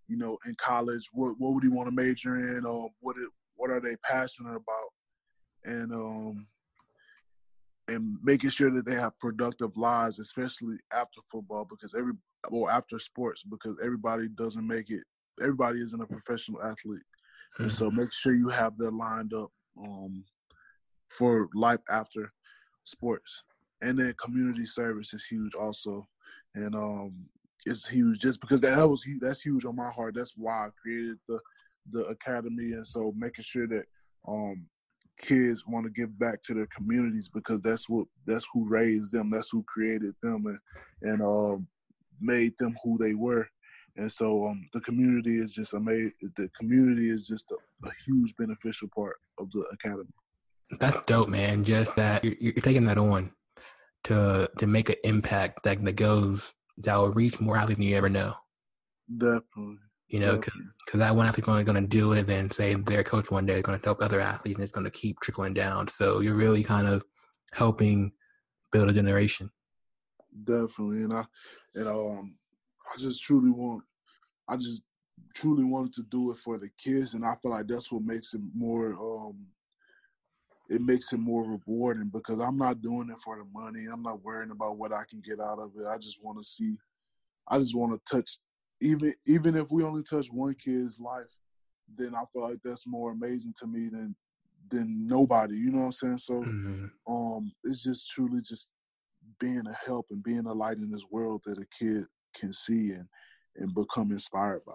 you 0.07 0.17
know, 0.17 0.37
in 0.45 0.55
college. 0.55 1.07
What 1.13 1.35
what 1.39 1.53
would 1.53 1.63
he 1.63 1.69
want 1.69 1.87
to 1.87 1.95
major 1.95 2.35
in? 2.35 2.65
Or 2.65 2.85
um, 2.85 2.89
what 2.99 3.15
it, 3.17 3.29
what 3.55 3.71
are 3.71 3.81
they 3.81 3.95
passionate 3.97 4.55
about? 4.55 4.89
And 5.65 5.93
um, 5.93 6.47
and 7.89 8.17
making 8.23 8.49
sure 8.49 8.71
that 8.71 8.85
they 8.85 8.95
have 8.95 9.17
productive 9.19 9.75
lives, 9.75 10.19
especially 10.19 10.75
after 10.93 11.21
football, 11.31 11.65
because 11.69 11.93
every 11.93 12.13
or 12.49 12.71
after 12.71 12.99
sports, 12.99 13.43
because 13.43 13.75
everybody 13.83 14.27
doesn't 14.29 14.65
make 14.65 14.89
it. 14.89 15.03
Everybody 15.41 15.81
isn't 15.81 16.01
a 16.01 16.05
professional 16.05 16.61
athlete, 16.61 17.01
mm-hmm. 17.55 17.63
and 17.63 17.71
so 17.71 17.87
mm-hmm. 17.87 17.99
make 17.99 18.13
sure 18.13 18.33
you 18.33 18.49
have 18.49 18.77
that 18.77 18.91
lined 18.91 19.33
up 19.33 19.51
um, 19.81 20.23
for 21.09 21.49
life 21.53 21.79
after 21.89 22.31
sports. 22.83 23.43
And 23.81 23.97
then 23.97 24.13
community 24.21 24.65
service 24.65 25.13
is 25.13 25.25
huge 25.25 25.55
also, 25.55 26.05
and 26.55 26.75
um, 26.75 27.13
it's 27.65 27.87
huge 27.87 28.19
just 28.19 28.41
because 28.41 28.61
that 28.61 28.89
was 28.89 29.05
that's 29.21 29.41
huge 29.41 29.65
on 29.65 29.75
my 29.75 29.89
heart. 29.89 30.15
That's 30.15 30.33
why 30.35 30.67
I 30.67 30.69
created 30.81 31.17
the 31.27 31.39
the 31.91 32.03
academy, 32.05 32.73
and 32.73 32.87
so 32.87 33.13
making 33.15 33.43
sure 33.43 33.67
that 33.67 33.85
um, 34.27 34.67
kids 35.19 35.65
want 35.67 35.85
to 35.85 35.91
give 35.91 36.17
back 36.17 36.41
to 36.43 36.53
their 36.53 36.67
communities 36.67 37.29
because 37.33 37.61
that's 37.61 37.89
what 37.89 38.07
that's 38.25 38.47
who 38.53 38.67
raised 38.67 39.11
them 39.11 39.29
that's 39.29 39.49
who 39.51 39.63
created 39.63 40.15
them 40.23 40.45
and 40.45 40.59
and 41.01 41.21
uh, 41.21 41.57
made 42.19 42.53
them 42.57 42.75
who 42.83 42.97
they 42.97 43.13
were. 43.13 43.47
And 43.97 44.11
so 44.11 44.45
um, 44.45 44.67
the 44.73 44.81
community 44.81 45.37
is 45.37 45.53
just 45.53 45.73
amazing 45.73 46.13
the 46.37 46.49
community 46.57 47.09
is 47.09 47.27
just 47.27 47.45
a, 47.51 47.87
a, 47.87 47.91
huge 48.05 48.33
beneficial 48.37 48.87
part 48.95 49.17
of 49.37 49.51
the 49.51 49.61
academy. 49.73 50.09
That's 50.79 50.97
dope 51.05 51.29
man. 51.29 51.63
Just 51.63 51.95
that 51.95 52.23
you're, 52.23 52.35
you're 52.39 52.53
taking 52.53 52.85
that 52.85 52.97
on 52.97 53.31
to 54.05 54.49
to 54.57 54.67
make 54.67 54.89
an 54.89 54.95
impact 55.03 55.63
that, 55.63 55.83
that 55.83 55.95
goes 55.95 56.53
that 56.77 56.95
will 56.95 57.11
reach 57.11 57.39
more 57.39 57.57
athletes 57.57 57.79
than 57.79 57.87
you 57.87 57.97
ever 57.97 58.09
know. 58.09 58.35
Definitely 59.17 59.79
you 60.09 60.19
know, 60.19 60.37
because 60.37 60.99
that 60.99 61.15
one 61.15 61.27
athlete's 61.27 61.47
only 61.47 61.63
going 61.63 61.81
to 61.81 61.87
do 61.87 62.13
it, 62.13 62.29
and 62.29 62.51
say 62.51 62.73
their 62.73 63.03
coach 63.03 63.29
one 63.29 63.45
day 63.45 63.57
is 63.57 63.61
going 63.61 63.79
to 63.79 63.85
help 63.85 64.01
other 64.01 64.19
athletes, 64.19 64.57
and 64.57 64.63
it's 64.63 64.73
going 64.73 64.85
to 64.85 64.91
keep 64.91 65.19
trickling 65.19 65.53
down. 65.53 65.87
So 65.87 66.19
you're 66.19 66.35
really 66.35 66.63
kind 66.63 66.87
of 66.87 67.03
helping 67.53 68.11
build 68.71 68.89
a 68.89 68.93
generation. 68.93 69.51
Definitely, 70.43 71.03
and 71.03 71.13
I, 71.13 71.23
and 71.75 71.87
um, 71.87 72.35
I 72.91 72.97
just 72.97 73.21
truly 73.23 73.51
want, 73.51 73.83
I 74.47 74.55
just 74.57 74.81
truly 75.35 75.63
wanted 75.63 75.93
to 75.93 76.03
do 76.03 76.31
it 76.31 76.37
for 76.37 76.57
the 76.57 76.69
kids, 76.77 77.13
and 77.13 77.23
I 77.23 77.35
feel 77.41 77.51
like 77.51 77.67
that's 77.67 77.91
what 77.91 78.03
makes 78.03 78.33
it 78.33 78.41
more, 78.55 78.93
um, 78.93 79.45
it 80.69 80.81
makes 80.81 81.13
it 81.13 81.17
more 81.17 81.43
rewarding 81.43 82.09
because 82.11 82.39
I'm 82.39 82.57
not 82.57 82.81
doing 82.81 83.09
it 83.09 83.21
for 83.23 83.37
the 83.37 83.45
money. 83.51 83.85
I'm 83.91 84.03
not 84.03 84.23
worrying 84.23 84.51
about 84.51 84.77
what 84.77 84.93
I 84.93 85.03
can 85.09 85.21
get 85.21 85.39
out 85.39 85.59
of 85.59 85.71
it. 85.75 85.85
I 85.87 85.97
just 85.97 86.23
want 86.23 86.37
to 86.39 86.43
see, 86.43 86.75
I 87.47 87.57
just 87.57 87.75
want 87.75 87.93
to 87.93 88.15
touch 88.15 88.37
even 88.81 89.13
even 89.25 89.55
if 89.55 89.71
we 89.71 89.83
only 89.83 90.03
touch 90.03 90.27
one 90.31 90.55
kid's 90.55 90.99
life, 90.99 91.35
then 91.97 92.15
I 92.15 92.23
feel 92.31 92.43
like 92.43 92.59
that's 92.63 92.87
more 92.87 93.11
amazing 93.11 93.53
to 93.59 93.67
me 93.67 93.89
than 93.89 94.15
than 94.69 95.07
nobody. 95.07 95.55
You 95.55 95.71
know 95.71 95.79
what 95.79 95.85
I'm 95.85 95.91
saying? 95.91 96.17
So 96.19 96.33
mm-hmm. 96.41 96.85
um 97.11 97.51
it's 97.63 97.83
just 97.83 98.09
truly 98.09 98.41
just 98.41 98.69
being 99.39 99.63
a 99.67 99.85
help 99.85 100.07
and 100.11 100.23
being 100.23 100.45
a 100.45 100.53
light 100.53 100.77
in 100.77 100.91
this 100.91 101.05
world 101.11 101.41
that 101.45 101.59
a 101.59 101.65
kid 101.77 102.05
can 102.35 102.53
see 102.53 102.91
and 102.91 103.07
and 103.55 103.73
become 103.73 104.11
inspired 104.11 104.61
by. 104.65 104.73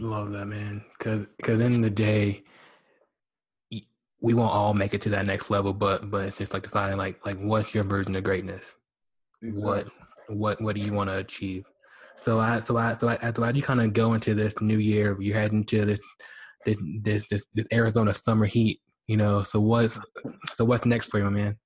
Love 0.00 0.32
that 0.32 0.46
man, 0.46 0.84
because 0.98 1.26
because 1.38 1.60
in 1.60 1.80
the 1.80 1.90
day, 1.90 2.44
we 4.20 4.34
won't 4.34 4.52
all 4.52 4.74
make 4.74 4.94
it 4.94 5.02
to 5.02 5.10
that 5.10 5.26
next 5.26 5.50
level, 5.50 5.72
but 5.72 6.10
but 6.10 6.26
it's 6.26 6.38
just 6.38 6.52
like 6.52 6.62
deciding 6.62 6.98
like 6.98 7.24
like 7.24 7.38
what's 7.38 7.74
your 7.74 7.84
version 7.84 8.14
of 8.16 8.24
greatness? 8.24 8.74
Exactly. 9.42 9.92
What 10.28 10.38
what 10.38 10.60
what 10.60 10.76
do 10.76 10.82
you 10.82 10.92
want 10.92 11.10
to 11.10 11.16
achieve? 11.16 11.64
So 12.22 12.38
I 12.38 12.60
so 12.60 12.76
I 12.76 12.96
so 12.98 13.08
I, 13.08 13.32
so 13.34 13.42
I 13.42 13.50
you 13.50 13.62
kind 13.62 13.80
of 13.80 13.92
go 13.92 14.14
into 14.14 14.34
this 14.34 14.54
new 14.60 14.78
year, 14.78 15.16
you're 15.20 15.36
heading 15.36 15.64
to 15.66 15.84
this 15.84 16.00
this, 16.64 16.76
this 17.02 17.26
this 17.28 17.44
this 17.54 17.66
Arizona 17.72 18.14
summer 18.14 18.46
heat. 18.46 18.80
You 19.06 19.16
know, 19.16 19.42
so 19.42 19.60
what's 19.60 19.98
so 20.52 20.64
what's 20.64 20.84
next 20.84 21.08
for 21.08 21.18
you, 21.18 21.30
man? 21.30 21.56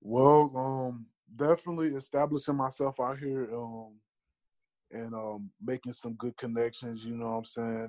Well, 0.00 0.52
um, 0.54 1.06
definitely 1.34 1.88
establishing 1.88 2.56
myself 2.56 3.00
out 3.00 3.18
here, 3.18 3.48
um, 3.54 3.94
and 4.92 5.14
um, 5.14 5.50
making 5.62 5.94
some 5.94 6.14
good 6.14 6.36
connections. 6.36 7.04
You 7.04 7.16
know 7.16 7.30
what 7.30 7.38
I'm 7.38 7.44
saying, 7.44 7.88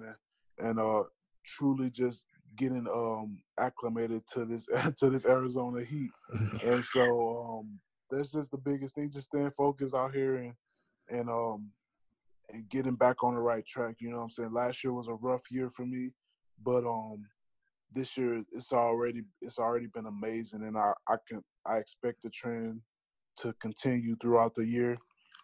and, 0.57 0.69
and 0.69 0.79
uh, 0.79 1.03
truly 1.45 1.89
just 1.89 2.25
getting 2.55 2.87
um 2.87 3.37
acclimated 3.59 4.23
to 4.33 4.45
this 4.45 4.65
to 4.97 5.09
this 5.09 5.25
Arizona 5.25 5.83
heat. 5.83 6.11
and 6.63 6.83
so 6.83 7.59
um, 7.59 7.79
that's 8.09 8.31
just 8.31 8.51
the 8.51 8.57
biggest 8.57 8.95
thing. 8.95 9.11
Just 9.11 9.27
staying 9.27 9.51
focused 9.57 9.93
out 9.93 10.13
here 10.13 10.37
and 10.37 10.53
and 11.09 11.29
um 11.29 11.69
and 12.53 12.69
getting 12.69 12.95
back 12.95 13.23
on 13.23 13.33
the 13.33 13.39
right 13.39 13.65
track. 13.65 13.95
You 13.99 14.11
know 14.11 14.17
what 14.17 14.23
I'm 14.23 14.29
saying? 14.29 14.53
Last 14.53 14.83
year 14.83 14.93
was 14.93 15.07
a 15.07 15.13
rough 15.13 15.43
year 15.49 15.69
for 15.69 15.85
me, 15.85 16.11
but 16.63 16.85
um 16.85 17.25
this 17.93 18.17
year 18.17 18.43
it's 18.51 18.73
already 18.73 19.21
it's 19.41 19.59
already 19.59 19.87
been 19.87 20.05
amazing 20.05 20.63
and 20.63 20.77
I, 20.77 20.91
I 21.07 21.15
can 21.27 21.41
I 21.65 21.77
expect 21.77 22.23
the 22.23 22.29
trend 22.29 22.81
to 23.37 23.53
continue 23.61 24.15
throughout 24.21 24.53
the 24.53 24.65
year 24.65 24.93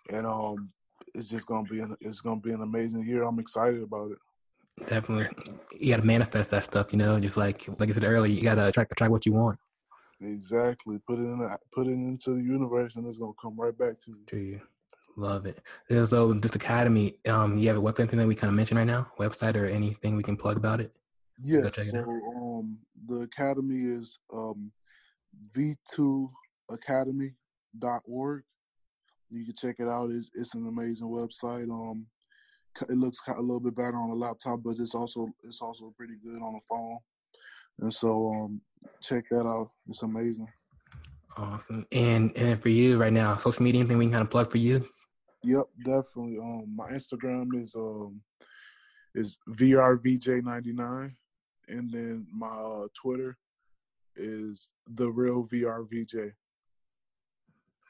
and 0.09 0.25
um 0.25 0.69
it's 1.13 1.29
just 1.29 1.47
gonna 1.47 1.67
be 1.67 1.79
an 1.79 1.95
it's 2.01 2.21
gonna 2.21 2.39
be 2.39 2.51
an 2.51 2.61
amazing 2.61 3.05
year. 3.05 3.23
I'm 3.23 3.39
excited 3.39 3.81
about 3.81 4.11
it. 4.11 4.87
Definitely. 4.87 5.29
You 5.79 5.93
gotta 5.93 6.05
manifest 6.05 6.49
that 6.51 6.65
stuff, 6.65 6.91
you 6.91 6.97
know, 6.97 7.19
just 7.19 7.37
like 7.37 7.67
like 7.79 7.89
I 7.89 7.93
said 7.93 8.03
earlier, 8.03 8.31
you 8.31 8.41
gotta 8.41 8.67
attract 8.67 8.91
attract 8.91 9.11
what 9.11 9.25
you 9.25 9.33
want. 9.33 9.57
Exactly. 10.21 10.99
Put 11.07 11.19
it 11.19 11.23
in 11.23 11.57
put 11.73 11.87
it 11.87 11.91
into 11.91 12.35
the 12.35 12.41
universe 12.41 12.95
and 12.95 13.07
it's 13.07 13.17
gonna 13.17 13.33
come 13.41 13.59
right 13.59 13.77
back 13.77 13.99
to 14.01 14.11
you. 14.11 14.23
To 14.27 14.37
you. 14.37 14.61
Love 15.17 15.45
it. 15.45 15.61
So 15.89 16.33
this 16.33 16.55
academy, 16.55 17.17
um, 17.27 17.57
you 17.57 17.67
have 17.67 17.77
a 17.77 17.81
website 17.81 18.09
thing 18.09 18.19
that 18.19 18.27
we 18.27 18.35
kind 18.35 18.49
of 18.49 18.55
mentioned 18.55 18.77
right 18.77 18.87
now, 18.87 19.11
website 19.19 19.55
or 19.55 19.65
anything 19.65 20.15
we 20.15 20.23
can 20.23 20.37
plug 20.37 20.57
about 20.57 20.79
it? 20.79 20.97
Yes. 21.43 21.75
So 21.89 21.99
um, 21.99 22.77
the 23.07 23.21
academy 23.21 23.79
is 23.79 24.19
um, 24.33 24.71
v2academy.org. 25.55 28.43
You 29.33 29.45
can 29.45 29.55
check 29.55 29.77
it 29.79 29.87
out. 29.87 30.11
It's, 30.11 30.29
it's 30.33 30.55
an 30.55 30.67
amazing 30.67 31.07
website. 31.07 31.69
Um, 31.69 32.05
it 32.81 32.97
looks 32.97 33.19
a 33.27 33.41
little 33.41 33.59
bit 33.59 33.75
better 33.75 33.97
on 33.97 34.11
a 34.11 34.15
laptop, 34.15 34.61
but 34.63 34.77
it's 34.79 34.95
also 34.95 35.27
it's 35.43 35.61
also 35.61 35.93
pretty 35.97 36.13
good 36.23 36.41
on 36.41 36.53
the 36.53 36.61
phone. 36.69 36.97
And 37.79 37.93
so 37.93 38.27
um, 38.27 38.61
check 39.01 39.25
that 39.31 39.45
out. 39.45 39.71
It's 39.87 40.03
amazing. 40.03 40.47
Awesome. 41.37 41.85
And 41.91 42.35
and 42.37 42.61
for 42.61 42.69
you 42.69 42.97
right 42.97 43.13
now, 43.13 43.37
social 43.37 43.63
media, 43.63 43.81
anything 43.81 43.97
we 43.97 44.05
can 44.05 44.13
kind 44.13 44.23
of 44.23 44.29
plug 44.29 44.51
for 44.51 44.57
you? 44.57 44.87
Yep, 45.43 45.65
definitely. 45.83 46.37
Um, 46.37 46.73
my 46.75 46.89
Instagram 46.91 47.61
is 47.61 47.75
um 47.75 48.21
is 49.15 49.39
vrvj99, 49.49 51.13
and 51.67 51.91
then 51.91 52.27
my 52.31 52.47
uh, 52.47 52.87
Twitter 52.93 53.37
is 54.15 54.69
the 54.95 55.09
real 55.09 55.47
vrvj. 55.47 56.31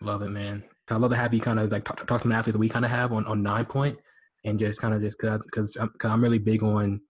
Love 0.02 0.22
it, 0.24 0.30
man. 0.30 0.64
I 0.90 0.96
love 0.96 1.12
to 1.12 1.18
have 1.18 1.34
you 1.34 1.40
kind 1.40 1.60
of 1.60 1.72
like 1.72 1.86
talk, 1.86 1.98
talk 2.08 2.18
to 2.18 2.20
some 2.20 2.32
athletes 2.32 2.54
that 2.54 2.60
we 2.60 2.70
kind 2.70 2.86
of 2.86 2.92
have 2.92 3.12
on 3.14 3.26
on 3.26 3.44
nine 3.44 3.66
point, 3.66 3.98
and 4.46 4.58
just 4.58 4.80
kind 4.80 4.94
of 4.94 5.02
just 5.02 5.18
because 5.20 5.76
I'm, 5.76 5.90
cause 5.98 6.12
I'm 6.12 6.22
really 6.22 6.40
big 6.40 6.64
on 6.64 7.02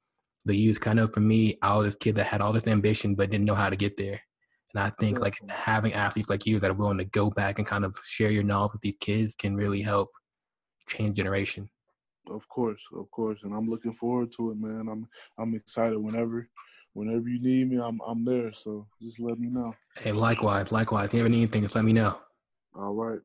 the 0.45 0.55
youth. 0.55 0.79
Kind 0.79 0.99
of 0.99 1.13
for 1.13 1.19
me, 1.19 1.57
I 1.61 1.77
was 1.77 1.85
this 1.85 1.95
kid 1.95 2.15
that 2.15 2.27
had 2.27 2.41
all 2.41 2.53
this 2.53 2.67
ambition 2.67 3.15
but 3.15 3.29
didn't 3.29 3.45
know 3.45 3.55
how 3.55 3.69
to 3.69 3.75
get 3.75 3.97
there. 3.97 4.19
And 4.73 4.83
I 4.83 4.89
think 4.99 5.19
like 5.19 5.35
having 5.49 5.93
athletes 5.93 6.29
like 6.29 6.45
you 6.45 6.59
that 6.59 6.71
are 6.71 6.75
willing 6.75 6.97
to 6.97 7.05
go 7.05 7.29
back 7.29 7.59
and 7.59 7.67
kind 7.67 7.83
of 7.83 7.95
share 8.05 8.31
your 8.31 8.43
knowledge 8.43 8.71
with 8.73 8.81
these 8.81 8.95
kids 9.01 9.35
can 9.35 9.55
really 9.55 9.81
help 9.81 10.09
change 10.87 11.17
generation. 11.17 11.69
Of 12.29 12.47
course, 12.47 12.87
of 12.95 13.09
course, 13.11 13.39
and 13.43 13.53
I'm 13.53 13.67
looking 13.69 13.93
forward 13.93 14.31
to 14.33 14.51
it, 14.51 14.57
man. 14.57 14.87
I'm 14.87 15.07
I'm 15.37 15.55
excited. 15.55 15.97
Whenever, 15.97 16.47
whenever 16.93 17.27
you 17.27 17.41
need 17.41 17.69
me, 17.69 17.77
I'm 17.77 17.99
I'm 18.05 18.23
there. 18.23 18.53
So 18.53 18.87
just 19.01 19.19
let 19.19 19.39
me 19.39 19.47
know. 19.49 19.75
Hey, 19.97 20.11
likewise, 20.11 20.71
likewise. 20.71 21.07
If 21.07 21.15
you 21.15 21.19
ever 21.21 21.29
need 21.29 21.43
anything, 21.43 21.63
just 21.63 21.75
let 21.75 21.83
me 21.83 21.93
know. 21.93 22.17
All 22.75 22.93
right. 22.93 23.19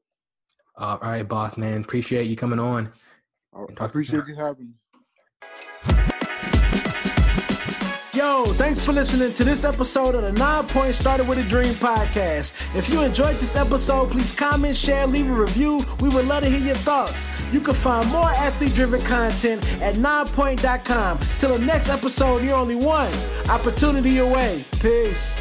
all 0.79 0.99
right, 0.99 1.29
boss 1.29 1.57
man. 1.57 1.83
Appreciate 1.83 2.25
you 2.25 2.37
coming 2.37 2.59
on. 2.59 2.91
I 3.55 3.85
appreciate 3.85 4.27
you 4.27 4.35
having 4.35 4.69
me. 4.69 4.75
Yo, 8.17 8.47
thanks 8.55 8.83
for 8.83 8.95
listening 8.95 9.35
to 9.35 9.45
this 9.45 9.63
episode 9.63 10.15
of 10.15 10.23
the 10.23 10.33
Nine 10.33 10.67
Point 10.69 10.95
Started 10.95 11.29
with 11.29 11.37
a 11.37 11.43
Dream 11.43 11.75
podcast. 11.75 12.55
If 12.75 12.89
you 12.89 13.03
enjoyed 13.03 13.37
this 13.37 13.57
episode, 13.57 14.11
please 14.11 14.33
comment, 14.33 14.75
share, 14.75 15.07
leave 15.07 15.29
a 15.29 15.35
review. 15.35 15.85
We 16.01 16.09
would 16.09 16.27
love 16.27 16.43
to 16.45 16.49
hear 16.49 16.59
your 16.59 16.77
thoughts. 16.77 17.29
You 17.53 17.61
can 17.61 17.75
find 17.75 18.09
more 18.09 18.31
athlete 18.31 18.75
driven 18.75 19.03
content 19.03 19.63
at 19.83 19.97
ninepoint.com. 19.97 21.19
Till 21.37 21.59
the 21.59 21.59
next 21.59 21.91
episode, 21.91 22.43
you're 22.43 22.57
only 22.57 22.77
one 22.77 23.13
opportunity 23.51 24.17
away. 24.17 24.65
Peace. 24.81 25.37